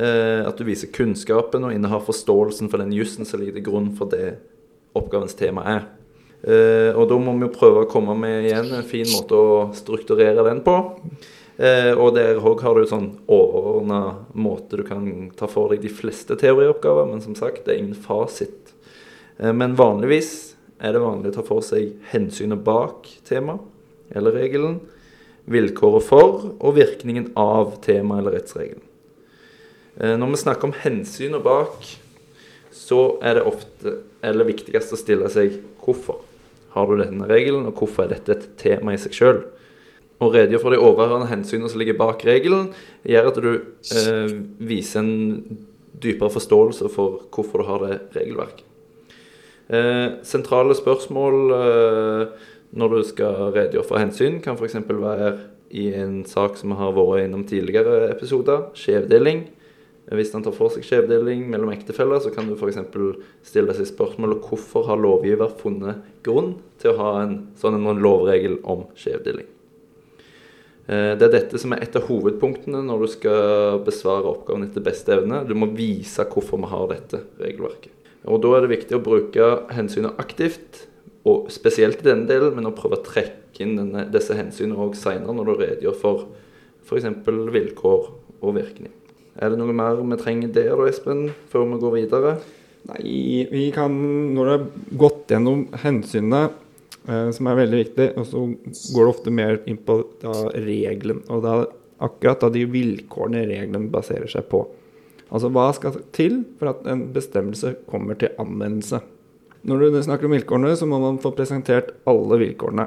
Eh, 0.00 0.40
at 0.48 0.56
du 0.56 0.64
viser 0.64 0.92
kunnskapen 0.96 1.68
og 1.68 1.76
innehar 1.76 2.00
forståelsen 2.08 2.72
for 2.72 2.80
den 2.80 2.96
jussen 2.96 3.28
som 3.28 3.40
ligger 3.40 3.60
til 3.60 3.68
grunn 3.68 3.92
for 3.96 4.08
det 4.12 4.38
oppgavens 4.98 5.36
tema 5.38 5.64
er. 5.76 5.86
Uh, 6.46 6.92
og 6.94 7.08
da 7.10 7.16
må 7.18 7.32
vi 7.34 7.46
jo 7.46 7.54
prøve 7.54 7.82
å 7.82 7.88
komme 7.90 8.14
med 8.18 8.44
igjen 8.46 8.68
en 8.76 8.86
fin 8.86 9.08
måte 9.10 9.34
å 9.34 9.54
strukturere 9.74 10.44
den 10.46 10.60
på. 10.66 10.76
Uh, 11.56 11.92
og 11.96 12.12
der 12.14 12.38
òg 12.38 12.62
har 12.62 12.76
du 12.76 12.84
en 12.84 12.90
sånn 12.90 13.08
overordna 13.32 14.00
måte 14.36 14.78
du 14.78 14.84
kan 14.86 15.08
ta 15.38 15.48
for 15.50 15.72
deg 15.72 15.82
de 15.82 15.90
fleste 15.90 16.36
teorioppgaver, 16.38 17.08
men 17.08 17.24
som 17.24 17.34
sagt, 17.38 17.64
det 17.64 17.74
er 17.74 17.80
ingen 17.82 17.98
fasit. 17.98 18.74
Uh, 19.40 19.50
men 19.56 19.74
vanligvis 19.78 20.52
er 20.78 20.94
det 20.94 21.02
vanlig 21.02 21.32
å 21.32 21.38
ta 21.38 21.46
for 21.48 21.64
seg 21.64 21.96
hensynet 22.12 22.62
bak 22.62 23.08
tema 23.26 23.56
eller 24.14 24.36
regelen, 24.36 24.78
vilkåret 25.50 26.04
for 26.04 26.50
og 26.52 26.76
virkningen 26.76 27.32
av 27.38 27.78
tema 27.82 28.20
eller 28.20 28.36
rettsregelen. 28.36 28.82
Når 29.96 30.28
vi 30.34 30.38
snakker 30.42 30.68
om 30.68 30.74
hensynet 30.76 31.40
bak, 31.40 31.86
så 32.76 33.16
er 33.24 33.38
det 33.38 33.46
ofte, 33.48 33.98
eller 34.26 34.48
viktigst, 34.48 34.92
å 34.92 35.00
stille 35.00 35.30
seg 35.32 35.58
hvorfor 35.82 36.20
har 36.76 36.90
du 36.90 37.00
denne 37.00 37.28
regelen, 37.30 37.68
og 37.68 37.78
hvorfor 37.80 38.04
er 38.04 38.16
dette 38.16 38.34
et 38.36 38.50
tema 38.60 38.92
i 38.92 39.00
seg 39.00 39.16
sjøl? 39.16 39.40
Å 40.16 40.28
redegjøre 40.32 40.62
for 40.62 40.72
de 40.72 40.80
overhørende 40.80 41.28
hensynene 41.28 41.70
som 41.72 41.80
ligger 41.80 41.98
bak 41.98 42.24
regelen, 42.28 42.70
gjør 43.04 43.30
at 43.30 43.40
du 43.44 43.50
eh, 43.52 44.36
viser 44.64 45.02
en 45.02 45.58
dypere 45.96 46.32
forståelse 46.32 46.90
for 46.92 47.26
hvorfor 47.32 47.62
du 47.62 47.68
har 47.68 47.84
det 47.84 47.98
regelverket. 48.16 48.64
Eh, 49.66 50.20
sentrale 50.22 50.76
spørsmål 50.78 51.36
eh, 51.56 52.46
når 52.76 52.92
du 52.92 53.02
skal 53.08 53.50
redegjøre 53.56 53.88
for 53.88 54.00
hensyn, 54.00 54.40
kan 54.44 54.58
f.eks. 54.60 54.78
være 54.86 55.32
i 55.76 55.88
en 55.98 56.20
sak 56.28 56.60
som 56.60 56.72
vi 56.72 56.78
har 56.78 56.94
vært 56.94 57.24
innom 57.26 57.44
tidligere 57.48 58.10
episoder, 58.12 58.68
skjevdeling. 58.78 59.46
Hvis 60.06 60.30
han 60.36 60.44
tar 60.46 60.54
for 60.54 60.70
seg 60.70 60.84
skjevdeling 60.86 61.48
mellom 61.50 61.72
ektefeller, 61.74 62.20
så 62.22 62.30
kan 62.30 62.46
du 62.46 62.54
f.eks. 62.54 62.78
stille 63.42 63.74
seg 63.74 63.88
spørsmålet 63.90 64.44
hvorfor 64.46 64.86
har 64.86 65.00
lovgiver 65.02 65.50
funnet 65.58 66.04
grunn 66.26 66.54
til 66.78 66.92
å 66.92 67.00
ha 67.00 67.12
en 67.24 67.36
sånn 67.58 67.80
en 67.80 68.02
lovregel 68.02 68.60
om 68.62 68.84
skjevdeling. 68.94 69.48
Eh, 70.86 71.12
det 71.18 71.26
er 71.26 71.32
dette 71.32 71.58
som 71.58 71.74
er 71.74 71.82
et 71.82 71.98
av 71.98 72.06
hovedpunktene 72.06 72.84
når 72.86 73.02
du 73.02 73.08
skal 73.16 73.80
besvare 73.86 74.30
oppgaven 74.30 74.68
etter 74.68 74.84
beste 74.86 75.10
evne. 75.16 75.42
Du 75.48 75.56
må 75.58 75.72
vise 75.74 76.26
hvorfor 76.30 76.62
vi 76.62 76.70
har 76.70 76.86
dette 76.92 77.24
regelverket. 77.42 77.90
Og 78.26 78.42
Da 78.42 78.52
er 78.56 78.64
det 78.64 78.74
viktig 78.74 78.96
å 78.96 79.02
bruke 79.02 79.48
hensynet 79.74 80.18
aktivt, 80.22 80.86
og 81.26 81.50
spesielt 81.50 82.02
i 82.02 82.06
denne 82.06 82.26
delen, 82.30 82.54
men 82.54 82.68
å 82.70 82.74
prøve 82.74 83.00
å 83.00 83.06
trekke 83.06 83.62
inn 83.64 83.74
denne, 83.78 84.06
disse 84.14 84.34
hensynene 84.38 84.78
òg 84.78 84.94
seinere 84.98 85.34
når 85.34 85.48
du 85.48 85.54
redegjør 85.58 85.98
for 85.98 86.28
f.eks. 86.86 87.08
vilkår 87.26 88.10
og 88.42 88.54
virkning. 88.54 88.94
Er 89.36 89.52
det 89.52 89.58
noe 89.60 89.74
mer 89.76 89.98
vi 90.00 90.18
trenger 90.20 90.52
der 90.54 90.84
Espen, 90.88 91.26
før 91.52 91.66
vi 91.72 91.80
går 91.82 91.96
videre? 91.98 92.36
Nei, 92.86 93.46
vi 93.50 93.66
kan 93.74 93.92
Når 94.36 94.48
det 94.48 94.54
er 94.54 94.96
gått 95.02 95.32
gjennom 95.34 95.66
hensynene, 95.82 96.50
eh, 97.08 97.30
som 97.34 97.50
er 97.50 97.60
veldig 97.60 97.82
viktig, 97.82 98.08
og 98.16 98.28
så 98.30 98.44
går 98.94 99.02
det 99.02 99.12
ofte 99.12 99.34
mer 99.34 99.60
inn 99.66 99.80
på 99.82 99.98
da, 100.22 100.34
regelen. 100.54 101.24
Og 101.28 101.42
da 101.44 101.58
akkurat 102.06 102.44
da 102.44 102.50
de 102.52 102.64
vilkårene 102.68 103.46
reglene 103.48 103.90
baserer 103.92 104.28
seg 104.30 104.48
på. 104.52 104.62
Altså 105.26 105.50
hva 105.50 105.70
skal 105.74 105.96
til 106.14 106.42
for 106.58 106.70
at 106.70 106.86
en 106.88 107.08
bestemmelse 107.14 107.74
kommer 107.90 108.18
til 108.20 108.34
anvendelse? 108.38 109.00
Når 109.66 109.80
du 109.82 110.02
snakker 110.04 110.28
om 110.28 110.36
vilkårene, 110.36 110.76
så 110.78 110.86
må 110.86 111.00
man 111.02 111.18
få 111.18 111.32
presentert 111.34 111.90
alle 112.06 112.38
vilkårene. 112.38 112.86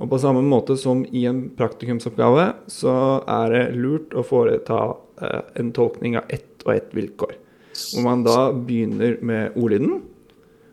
Og 0.00 0.08
på 0.10 0.18
samme 0.18 0.40
måte 0.42 0.74
som 0.80 1.04
i 1.12 1.26
en 1.28 1.44
praktikumsoppgave, 1.54 2.46
så 2.72 2.94
er 3.28 3.52
det 3.52 3.64
lurt 3.76 4.16
å 4.16 4.24
foreta 4.26 4.80
en 5.58 5.72
tolkning 5.76 6.18
av 6.20 6.30
ett 6.32 6.64
og 6.66 6.74
ett 6.74 6.94
vilkår. 6.96 7.36
Hvor 7.94 8.04
man 8.04 8.24
da 8.26 8.50
begynner 8.52 9.18
med 9.24 9.56
ordlyden, 9.58 10.00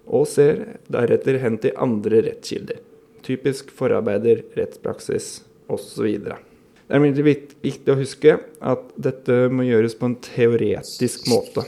og 0.08 0.28
ser 0.32 0.80
deretter 0.92 1.40
hen 1.42 1.58
til 1.62 1.76
andre 1.84 2.22
rettskilder. 2.30 2.80
Typisk 3.28 3.74
forarbeider, 3.76 4.46
rettspraksis 4.56 5.42
osv. 5.72 6.08
Det 6.88 6.96
er 6.96 7.02
imidlertid 7.02 7.58
viktig 7.66 7.92
å 7.92 8.00
huske 8.00 8.38
at 8.64 8.92
dette 8.96 9.40
må 9.52 9.68
gjøres 9.68 9.98
på 10.00 10.08
en 10.08 10.20
teoretisk 10.24 11.28
måte. 11.28 11.66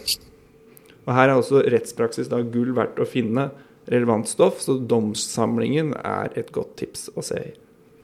Og 1.04 1.16
Her 1.18 1.32
er 1.32 1.40
også 1.40 1.66
rettspraksis 1.68 2.30
da 2.32 2.40
gull 2.46 2.72
verdt 2.78 3.02
å 3.02 3.08
finne 3.10 3.50
relevant 3.90 4.30
stoff, 4.30 4.62
så 4.64 4.78
domssamlingen 4.78 5.96
er 5.98 6.32
et 6.40 6.54
godt 6.56 6.78
tips 6.80 7.10
å 7.18 7.26
se 7.26 7.42
i. 7.50 7.52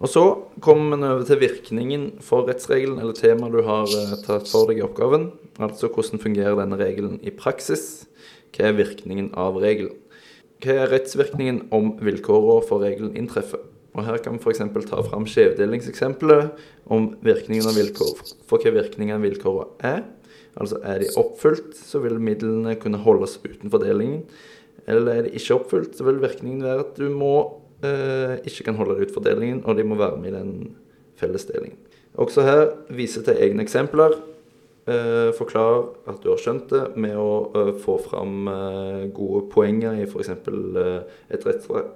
Og 0.05 0.09
Så 0.11 0.23
kommer 0.61 0.99
vi 1.01 1.07
over 1.09 1.23
til 1.25 1.39
virkningen 1.41 2.01
for 2.21 2.45
rettsregelen, 2.45 2.99
eller 3.01 3.15
temaet 3.17 3.55
du 3.55 3.63
har 3.65 3.89
eh, 3.89 4.11
tatt 4.21 4.51
for 4.51 4.69
deg 4.69 4.77
i 4.77 4.83
oppgaven. 4.85 5.31
Altså 5.57 5.89
hvordan 5.89 6.21
fungerer 6.21 6.59
denne 6.59 6.77
regelen 6.77 7.15
i 7.25 7.33
praksis? 7.33 8.05
Hva 8.53 8.67
er 8.69 8.77
virkningen 8.77 9.31
av 9.33 9.57
regelen? 9.63 9.95
Hva 10.61 10.75
er 10.83 10.93
rettsvirkningen 10.93 11.63
om 11.73 11.95
vilkårene 12.05 12.67
for 12.69 12.85
regelen 12.85 13.17
inntreffer? 13.17 13.65
Og 13.95 14.05
Her 14.05 14.21
kan 14.21 14.37
vi 14.37 14.43
f.eks. 14.45 14.61
ta 14.91 15.01
fram 15.07 15.25
skjevdelingseksempelet 15.25 16.53
om 16.85 17.15
virkningen 17.25 17.65
av 17.65 17.79
vilkår. 17.79 18.21
For 18.45 18.61
hva 18.61 18.75
virkningen 18.77 19.17
av 19.17 19.25
vilkårene 19.25 19.89
er. 19.95 20.03
Altså 20.53 20.83
er 20.85 21.01
de 21.01 21.09
oppfylt, 21.17 21.73
så 21.81 22.03
vil 22.05 22.21
midlene 22.21 22.77
kunne 22.77 23.01
holdes 23.01 23.39
utenfor 23.41 23.81
delingen 23.81 24.21
eller 24.85 25.11
er 25.11 25.25
de 25.25 25.33
ikke 25.33 25.55
oppfylt, 25.55 25.95
så 25.97 26.05
vil 26.05 26.21
virkningen 26.21 26.61
være 26.65 26.83
at 26.83 26.97
du 26.99 27.07
må 27.09 27.35
ikke 28.45 28.69
kan 28.69 28.77
holde 28.79 28.97
det 28.97 29.09
ut 29.09 29.15
fordelingen, 29.15 29.63
og 29.65 29.77
de 29.77 29.85
må 29.87 29.97
være 29.99 30.21
med 30.21 30.31
i 30.31 30.35
den 30.35 30.55
fellesdelingen. 31.19 31.77
Også 32.15 32.45
her 32.45 32.63
vise 32.95 33.23
til 33.25 33.37
egne 33.43 33.65
eksempler. 33.65 34.15
Eh, 34.85 35.31
forklar 35.33 35.79
at 36.05 36.19
du 36.21 36.29
har 36.29 36.37
skjønt 36.37 36.69
det 36.69 36.83
med 37.01 37.15
å 37.17 37.29
uh, 37.55 37.71
få 37.81 37.95
fram 38.05 38.45
uh, 38.45 39.07
gode 39.09 39.47
poenger 39.49 39.97
i 39.97 40.03
f.eks. 40.05 40.29
Et, 40.29 41.47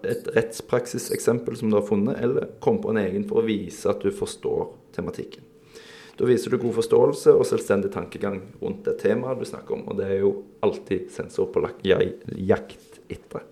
et 0.09 0.31
rettspraksiseksempel 0.33 1.59
som 1.59 1.69
du 1.69 1.77
har 1.77 1.85
funnet, 1.85 2.17
eller 2.17 2.49
komme 2.65 2.81
på 2.81 2.89
en 2.89 3.01
egen 3.03 3.27
for 3.29 3.43
å 3.43 3.45
vise 3.45 3.85
at 3.91 4.01
du 4.01 4.09
forstår 4.09 4.71
tematikken. 4.97 5.45
Da 6.17 6.25
viser 6.27 6.49
du 6.51 6.57
god 6.59 6.79
forståelse 6.79 7.37
og 7.37 7.45
selvstendig 7.47 7.93
tankegang 7.93 8.41
rundt 8.57 8.81
det 8.89 8.97
temaet 9.05 9.37
du 9.39 9.45
snakker 9.47 9.77
om. 9.77 9.85
Og 9.93 10.01
det 10.01 10.09
er 10.09 10.25
jo 10.25 10.33
alltid 10.65 11.13
sensor 11.13 11.53
på 11.53 11.63
jakt 11.85 12.99
etter. 13.05 13.45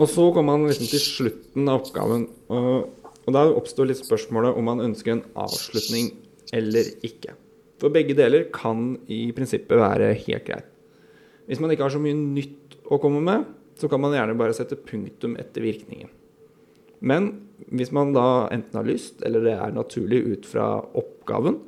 Og 0.00 0.08
så 0.08 0.24
kommer 0.32 0.56
man 0.56 0.68
liksom 0.70 0.88
til 0.88 1.02
slutten 1.04 1.68
av 1.68 1.82
oppgaven. 1.82 2.26
Og, 2.52 3.08
og 3.26 3.36
da 3.36 3.44
oppstår 3.52 3.90
litt 3.90 4.00
spørsmålet 4.00 4.56
om 4.56 4.68
man 4.70 4.84
ønsker 4.84 5.16
en 5.16 5.24
avslutning 5.38 6.12
eller 6.56 6.88
ikke. 7.06 7.36
For 7.82 7.92
begge 7.92 8.16
deler 8.16 8.46
kan 8.54 8.94
i 9.10 9.24
prinsippet 9.34 9.80
være 9.80 10.12
helt 10.14 10.46
greit. 10.46 10.68
Hvis 11.48 11.60
man 11.60 11.72
ikke 11.74 11.88
har 11.88 11.94
så 11.94 12.00
mye 12.02 12.16
nytt 12.16 12.78
å 12.86 13.00
komme 13.02 13.20
med, 13.24 13.48
så 13.78 13.88
kan 13.90 14.00
man 14.02 14.14
gjerne 14.14 14.38
bare 14.38 14.54
sette 14.56 14.78
punktum 14.78 15.34
etter 15.40 15.64
virkningen. 15.64 16.10
Men 17.02 17.32
hvis 17.72 17.90
man 17.94 18.12
da 18.14 18.46
enten 18.54 18.78
har 18.78 18.86
lyst, 18.86 19.24
eller 19.26 19.42
det 19.42 19.56
er 19.58 19.74
naturlig 19.74 20.20
ut 20.22 20.46
fra 20.46 20.66
oppgaven, 20.98 21.58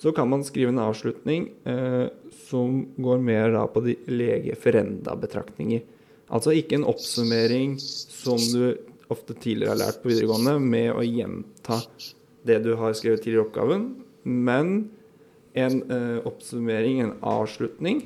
så 0.00 0.12
kan 0.16 0.28
man 0.28 0.44
skrive 0.44 0.72
en 0.72 0.82
avslutning 0.82 1.48
eh, 1.68 2.06
som 2.48 2.82
går 3.00 3.24
mer 3.24 3.50
da 3.56 3.66
på 3.68 3.82
de 3.84 3.96
lege 4.08 4.56
ferenda-betraktninger. 4.56 5.82
Altså 6.30 6.54
ikke 6.54 6.78
en 6.78 6.86
oppsummering 6.88 7.74
som 7.80 8.38
du 8.38 8.76
ofte 9.10 9.34
tidligere 9.34 9.74
har 9.74 9.80
lært 9.80 10.00
på 10.02 10.12
videregående, 10.12 10.56
med 10.62 10.92
å 10.94 11.02
gjenta 11.02 11.80
det 12.46 12.60
du 12.64 12.72
har 12.78 12.94
skrevet 12.96 13.24
tidligere 13.24 13.42
i 13.42 13.48
oppgaven, 13.48 13.86
men 14.22 14.74
en 15.58 15.80
eh, 15.90 16.18
oppsummering, 16.28 17.00
en 17.02 17.16
avslutning, 17.26 18.04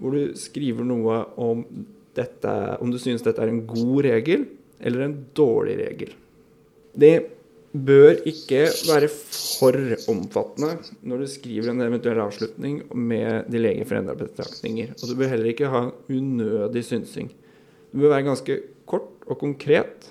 hvor 0.00 0.16
du 0.16 0.32
skriver 0.40 0.86
noe 0.88 1.18
om, 1.40 1.66
dette, 2.16 2.54
om 2.80 2.90
du 2.90 2.98
synes 3.00 3.24
dette 3.24 3.44
er 3.44 3.52
en 3.52 3.62
god 3.68 4.02
regel 4.08 4.48
eller 4.82 5.04
en 5.04 5.18
dårlig 5.36 5.76
regel. 5.82 6.16
Det 6.92 7.12
bør 7.72 8.18
ikke 8.28 8.66
være 8.84 9.08
for 9.08 9.76
omfattende 10.12 10.74
når 11.08 11.22
du 11.22 11.30
skriver 11.32 11.72
en 11.72 11.84
eventuell 11.86 12.20
avslutning 12.20 12.82
med 12.92 13.48
de 13.52 13.62
lege 13.62 13.86
foreldrebetraktninger. 13.88 14.92
Og 14.98 15.08
du 15.08 15.16
bør 15.16 15.32
heller 15.32 15.52
ikke 15.52 15.70
ha 15.72 15.86
unødig 16.12 16.84
synsing. 16.84 17.32
Du 17.92 18.02
bør 18.02 18.14
være 18.14 18.28
ganske 18.28 18.58
kort 18.88 19.24
og 19.26 19.40
konkret 19.40 20.10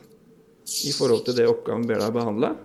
i 0.88 0.94
forhold 0.96 1.26
til 1.26 1.38
det 1.38 1.50
oppgaven 1.50 1.86
ber 1.90 2.02
deg 2.02 2.14
behandle. 2.16 2.56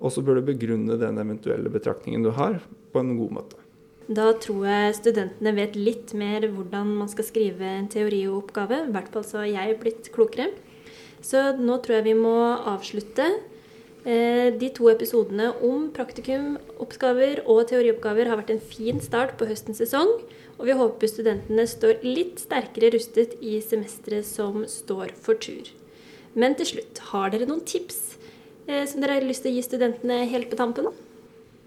Og 0.00 0.12
så 0.14 0.24
bør 0.24 0.40
du 0.40 0.48
begrunne 0.48 0.96
den 1.00 1.20
eventuelle 1.20 1.72
betraktningen 1.72 2.24
du 2.24 2.30
har, 2.32 2.62
på 2.92 3.02
en 3.02 3.18
god 3.18 3.34
måte. 3.36 3.58
Da 4.10 4.32
tror 4.42 4.64
jeg 4.66 4.96
studentene 4.96 5.52
vet 5.54 5.76
litt 5.78 6.14
mer 6.18 6.48
hvordan 6.50 6.96
man 7.02 7.10
skal 7.12 7.28
skrive 7.28 7.66
en 7.76 7.86
teorioppgave. 7.92 8.86
I 8.88 8.94
hvert 8.96 9.12
fall 9.12 9.26
så 9.28 9.42
har 9.42 9.50
jeg 9.52 9.78
blitt 9.82 10.08
klokere. 10.14 10.48
Så 11.22 11.52
nå 11.60 11.76
tror 11.84 12.00
jeg 12.00 12.08
vi 12.08 12.16
må 12.18 12.34
avslutte. 12.72 13.28
Eh, 14.00 14.48
de 14.56 14.70
to 14.72 14.88
episodene 14.88 15.50
om 15.66 15.90
praktikum, 15.92 16.54
oppgaver 16.80 17.42
og 17.44 17.66
teorioppgaver 17.68 18.30
har 18.30 18.40
vært 18.40 18.54
en 18.54 18.62
fin 18.64 19.00
start 19.04 19.34
på 19.36 19.48
høstens 19.50 19.82
sesong. 19.82 20.14
Og 20.60 20.68
vi 20.68 20.76
håper 20.76 21.08
studentene 21.08 21.66
står 21.68 22.00
litt 22.04 22.40
sterkere 22.40 22.92
rustet 22.94 23.36
i 23.44 23.58
semesteret 23.64 24.24
som 24.28 24.64
står 24.68 25.12
for 25.20 25.36
tur. 25.40 25.68
Men 26.32 26.56
til 26.56 26.68
slutt, 26.72 27.00
har 27.10 27.32
dere 27.32 27.48
noen 27.48 27.64
tips 27.68 28.16
eh, 28.68 28.86
som 28.88 29.04
dere 29.04 29.18
har 29.18 29.28
lyst 29.28 29.44
til 29.44 29.52
å 29.52 29.58
gi 29.58 29.68
studentene 29.68 30.24
helt 30.32 30.48
på 30.48 30.60
tampen? 30.60 30.90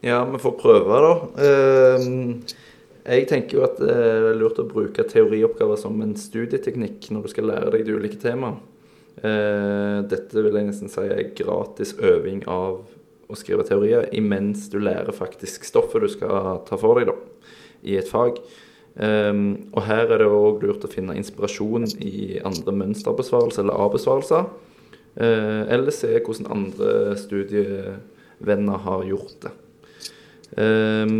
Ja, 0.03 0.23
vi 0.27 0.41
får 0.41 0.57
prøve, 0.59 0.99
da. 1.05 1.13
Ehm, 1.45 2.41
jeg 3.05 3.27
tenker 3.29 3.59
jo 3.59 3.65
at 3.67 3.77
det 3.79 3.93
er 3.93 4.33
lurt 4.35 4.59
å 4.59 4.67
bruke 4.67 5.05
teorioppgaver 5.07 5.79
som 5.79 6.01
en 6.03 6.17
studieteknikk 6.19 7.11
når 7.13 7.23
du 7.23 7.31
skal 7.31 7.47
lære 7.51 7.71
deg 7.77 7.85
de 7.87 7.97
ulike 7.97 8.19
temaene. 8.19 8.59
Eh, 9.21 9.99
dette 10.09 10.41
vil 10.41 10.57
jeg 10.57 10.67
nesten 10.67 10.91
si 10.91 11.05
er 11.05 11.29
gratis 11.37 11.93
øving 12.01 12.41
av 12.49 12.81
å 13.29 13.37
skrive 13.37 13.65
teorier 13.67 14.09
imens 14.15 14.67
du 14.73 14.79
lærer 14.81 15.13
faktisk 15.15 15.65
stoffet 15.67 16.03
du 16.03 16.09
skal 16.11 16.63
ta 16.67 16.77
for 16.79 16.99
deg 16.99 17.11
da, 17.11 17.17
i 17.85 17.97
et 17.99 18.09
fag. 18.09 18.41
Um, 18.93 19.71
og 19.73 19.87
her 19.87 20.11
er 20.13 20.21
det 20.21 20.27
òg 20.29 20.61
lurt 20.61 20.83
å 20.85 20.91
finne 20.91 21.15
inspirasjon 21.17 21.87
i 22.05 22.37
andre 22.45 22.75
mønsterbesvarelser 22.77 23.63
eller 23.63 23.79
A-besvarelser. 23.81 24.51
Uh, 25.17 25.63
eller 25.73 25.93
se 25.93 26.11
hvordan 26.13 26.51
andre 26.53 27.15
studievenner 27.17 28.83
har 28.85 29.07
gjort 29.09 29.47
det. 29.47 29.53
Um, 30.53 31.15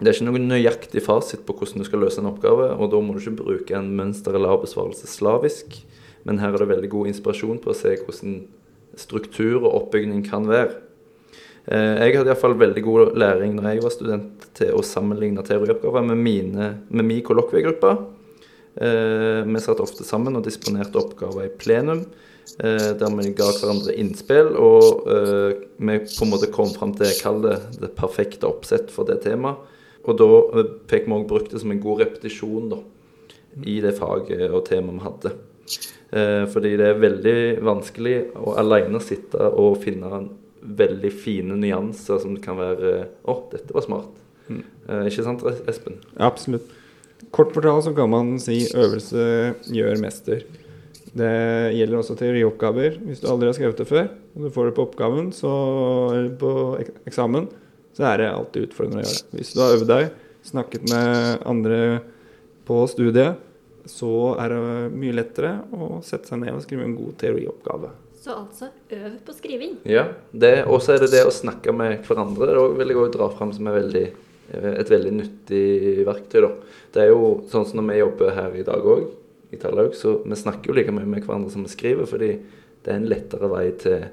det 0.00 0.10
er 0.10 0.16
ikke 0.18 0.26
noen 0.28 0.50
nøyaktig 0.50 1.02
fasit 1.06 1.46
på 1.46 1.54
hvordan 1.56 1.80
du 1.80 1.86
skal 1.86 2.02
løse 2.02 2.20
en 2.20 2.28
oppgave, 2.28 2.72
og 2.74 2.90
da 2.92 2.98
må 3.00 3.14
du 3.14 3.22
ikke 3.22 3.38
bruke 3.38 3.78
en 3.78 3.94
mønster- 3.96 4.34
eller 4.34 4.56
A-besvarelse 4.56 5.08
slavisk. 5.08 5.78
Men 6.26 6.42
her 6.42 6.54
er 6.54 6.62
det 6.62 6.72
veldig 6.72 6.90
god 6.90 7.12
inspirasjon 7.12 7.62
på 7.62 7.70
å 7.70 7.78
se 7.78 7.94
hvordan 8.00 8.40
struktur 8.98 9.60
og 9.62 9.72
oppbygning 9.72 10.24
kan 10.26 10.48
være. 10.48 10.82
Eh, 11.66 12.02
jeg 12.06 12.20
hadde 12.20 12.30
iallfall 12.30 12.54
veldig 12.58 12.82
god 12.86 13.16
læring 13.18 13.56
når 13.56 13.68
jeg 13.68 13.82
var 13.82 13.94
student 13.94 14.46
til 14.56 14.76
å 14.76 14.84
sammenligne 14.86 15.42
teorioppgaver 15.46 16.04
med, 16.06 16.20
mine, 16.22 16.68
med 16.88 17.08
min 17.08 17.24
kollokviegruppe. 17.26 17.92
Eh, 18.76 19.42
vi 19.46 19.62
satt 19.62 19.82
ofte 19.82 20.06
sammen 20.06 20.38
og 20.38 20.46
disponerte 20.46 21.00
oppgaver 21.00 21.48
i 21.48 21.54
plenum, 21.58 22.04
eh, 22.60 22.92
der 22.98 23.16
vi 23.18 23.32
ga 23.34 23.48
hverandre 23.50 23.96
innspill. 23.98 24.52
Og 24.54 25.06
vi 25.06 25.98
på 26.06 26.26
en 26.26 26.32
måte 26.32 26.52
kom 26.54 26.70
fram 26.74 26.94
til 26.98 27.10
kall 27.18 27.42
det, 27.44 27.58
det 27.82 27.96
perfekte 27.98 28.50
oppsett 28.50 28.94
for 28.94 29.08
det 29.08 29.22
temaet. 29.26 29.74
Og 30.06 30.14
da 30.20 30.26
fikk 30.86 31.08
vi 31.08 31.16
òg 31.16 31.26
brukt 31.26 31.50
det 31.50 31.58
som 31.58 31.72
en 31.74 31.82
god 31.82 32.04
repetisjon 32.04 32.68
da, 32.70 32.76
i 33.66 33.80
det 33.82 33.96
faget 33.98 34.52
og 34.52 34.62
temaet 34.68 35.00
vi 35.00 35.06
hadde. 35.08 35.32
Eh, 36.10 36.44
fordi 36.52 36.76
det 36.78 36.90
er 36.92 37.00
veldig 37.02 37.38
vanskelig 37.66 38.16
å 38.38 38.54
alene 38.60 39.00
sitte 39.02 39.50
og 39.50 39.80
finne 39.82 40.26
veldig 40.66 41.10
fine 41.14 41.56
nyanser 41.60 42.20
som 42.22 42.36
kan 42.42 42.58
være 42.58 42.92
Å, 43.22 43.32
oh, 43.32 43.42
dette 43.52 43.74
var 43.74 43.84
smart. 43.86 44.12
Mm. 44.46 44.62
Eh, 44.62 45.08
ikke 45.10 45.26
sant, 45.26 45.42
Espen? 45.70 45.98
Absolutt. 46.22 46.70
Kort 47.34 47.54
fortalt 47.56 47.86
så 47.86 47.94
kan 47.96 48.10
man 48.12 48.36
si 48.42 48.62
øvelse 48.76 49.26
gjør 49.72 50.00
mester. 50.02 50.44
Det 51.16 51.32
gjelder 51.72 52.00
også 52.00 52.16
teorioppgaver. 52.18 52.98
Hvis 53.08 53.22
du 53.22 53.30
aldri 53.30 53.48
har 53.48 53.56
skrevet 53.56 53.80
det 53.80 53.88
før, 53.88 54.10
og 54.36 54.44
du 54.44 54.52
får 54.52 54.68
det 54.68 54.74
på 54.76 54.84
oppgaven, 54.84 55.30
så, 55.34 55.52
eller 56.12 56.34
på 56.40 56.50
eksamen, 57.08 57.48
så 57.96 58.10
er 58.10 58.20
det 58.20 58.28
alltid 58.34 58.68
utfordrende 58.68 59.00
å 59.00 59.06
gjøre 59.06 59.22
det. 59.22 59.40
Hvis 59.40 59.54
du 59.54 59.62
har 59.62 59.76
øvd 59.78 59.88
deg, 59.90 60.10
snakket 60.46 60.84
med 60.92 61.46
andre 61.48 61.80
på 62.68 62.82
studiet, 62.92 63.40
så 63.90 64.34
er 64.42 64.52
det 64.52 64.96
mye 64.96 65.14
lettere 65.16 65.52
å 65.74 66.00
sette 66.04 66.30
seg 66.30 66.42
ned 66.42 66.56
og 66.56 66.64
skrive 66.64 66.86
en 66.86 66.96
god 66.98 67.16
teorioppgave. 67.22 67.92
Så 68.26 68.34
altså 68.34 68.70
øv 68.90 69.12
på 69.22 69.34
skriving. 69.36 69.76
Ja. 69.86 70.08
Og 70.66 70.80
så 70.82 70.96
er 70.96 71.04
det 71.04 71.12
det 71.12 71.22
å 71.28 71.34
snakke 71.34 71.74
med 71.76 72.00
hverandre. 72.08 72.48
Det 72.50 72.64
vil 72.80 72.90
jeg 72.90 72.98
òg 72.98 73.12
dra 73.14 73.28
fram 73.30 73.52
som 73.54 73.68
veldig, 73.70 74.06
et 74.50 74.90
veldig 74.90 75.12
nyttig 75.14 75.66
verktøy. 76.08 76.40
Da. 76.42 76.50
Det 76.96 77.04
er 77.04 77.12
jo 77.12 77.28
sånn 77.52 77.68
som 77.68 77.78
når 77.80 77.92
vi 77.92 78.00
jobber 78.00 78.34
her 78.34 78.58
i 78.58 78.66
dag 78.66 78.90
òg, 78.96 79.06
i 79.54 79.60
Tallaug, 79.62 79.94
så 79.94 80.16
vi 80.26 80.38
snakker 80.38 80.72
jo 80.72 80.74
like 80.74 80.90
mye 80.90 81.06
med 81.06 81.22
hverandre 81.22 81.52
som 81.54 81.62
vi 81.62 81.70
skriver, 81.70 82.08
fordi 82.10 82.32
det 82.82 82.90
er 82.90 82.98
en 82.98 83.06
lettere 83.06 83.50
vei 83.52 83.68
til 83.78 84.08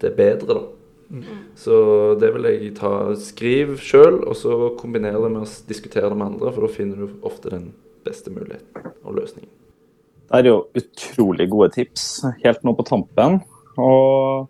det 0.00 0.12
bedre, 0.14 0.60
da. 0.60 0.62
Mm. 1.10 1.24
Så 1.58 1.74
det 2.22 2.28
vil 2.36 2.46
jeg 2.46 2.68
ta 2.78 2.92
Skriv 3.18 3.72
sjøl, 3.82 4.20
og 4.30 4.36
så 4.38 4.70
kombinere 4.78 5.18
det 5.24 5.32
med 5.34 5.42
å 5.42 5.50
diskutere 5.66 6.06
det 6.06 6.18
med 6.20 6.36
andre, 6.36 6.52
for 6.54 6.68
da 6.68 6.70
finner 6.70 7.02
du 7.02 7.18
ofte 7.26 7.50
den 7.50 7.72
beste 8.06 8.32
muligheten 8.32 8.92
og 9.04 9.18
løsningen. 9.18 9.50
Det 10.30 10.38
er 10.38 10.46
jo 10.46 10.58
utrolig 10.78 11.48
gode 11.50 11.72
tips 11.74 12.04
helt 12.44 12.62
nå 12.62 12.74
på 12.78 12.86
tampen. 12.86 13.40
Og 13.80 14.46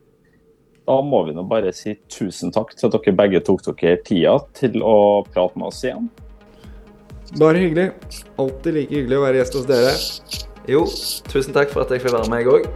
da 0.88 0.98
må 1.06 1.22
vi 1.28 1.36
nå 1.36 1.44
bare 1.48 1.72
si 1.76 1.94
tusen 2.12 2.52
takk 2.52 2.74
til 2.76 2.88
at 2.90 2.96
dere 2.96 3.16
begge 3.16 3.40
tok 3.46 3.64
dere 3.70 4.00
tida 4.04 4.36
til 4.58 4.82
å 4.84 5.22
prate 5.30 5.56
med 5.56 5.70
oss 5.70 5.80
igjen. 5.86 6.10
Bare 7.38 7.62
hyggelig. 7.62 7.90
Alltid 8.42 8.74
like 8.74 8.94
hyggelig 8.96 9.20
å 9.20 9.24
være 9.24 9.40
gjest 9.40 9.58
hos 9.60 9.68
dere. 9.70 9.94
Jo, 10.70 10.84
tusen 11.30 11.54
takk 11.56 11.70
for 11.72 11.84
at 11.84 11.94
jeg 11.94 12.02
fikk 12.02 12.16
være 12.16 12.32
med, 12.32 12.42
jeg 12.42 12.52
òg. 12.58 12.68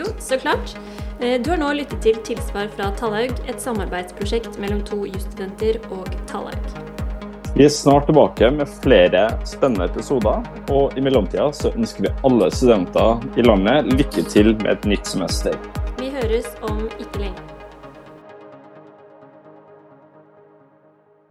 Jo, 0.00 0.12
så 0.20 0.38
klart. 0.40 0.76
Eh, 1.20 1.40
du 1.40 1.50
har 1.52 1.60
nå 1.60 1.72
lyttet 1.80 2.00
til 2.04 2.20
Tilsvar 2.24 2.70
fra 2.76 2.92
Tallaug, 3.00 3.34
et 3.48 3.60
samarbeidsprosjekt 3.60 4.60
mellom 4.60 4.84
to 4.88 5.02
jusstudenter 5.08 5.80
og 5.90 6.08
Tallaug. 6.30 6.89
Vi 7.54 7.64
er 7.64 7.68
snart 7.68 8.06
tilbake 8.06 8.50
med 8.50 8.68
flere 8.82 9.24
spennende 9.44 9.88
episoder, 9.90 10.44
og 10.70 10.94
i 10.94 11.02
mellomtida 11.02 11.48
så 11.52 11.72
ønsker 11.74 12.06
vi 12.06 12.12
alle 12.28 12.46
studenter 12.54 13.24
i 13.34 13.42
landet 13.42 13.90
lykke 13.90 14.22
til 14.30 14.52
med 14.62 14.70
et 14.76 14.86
nytt 14.92 15.10
semester. 15.10 15.58
Vi 15.98 16.12
høres 16.14 16.46
om 16.62 16.84
ikke 17.00 17.24
lenge. 17.24 17.39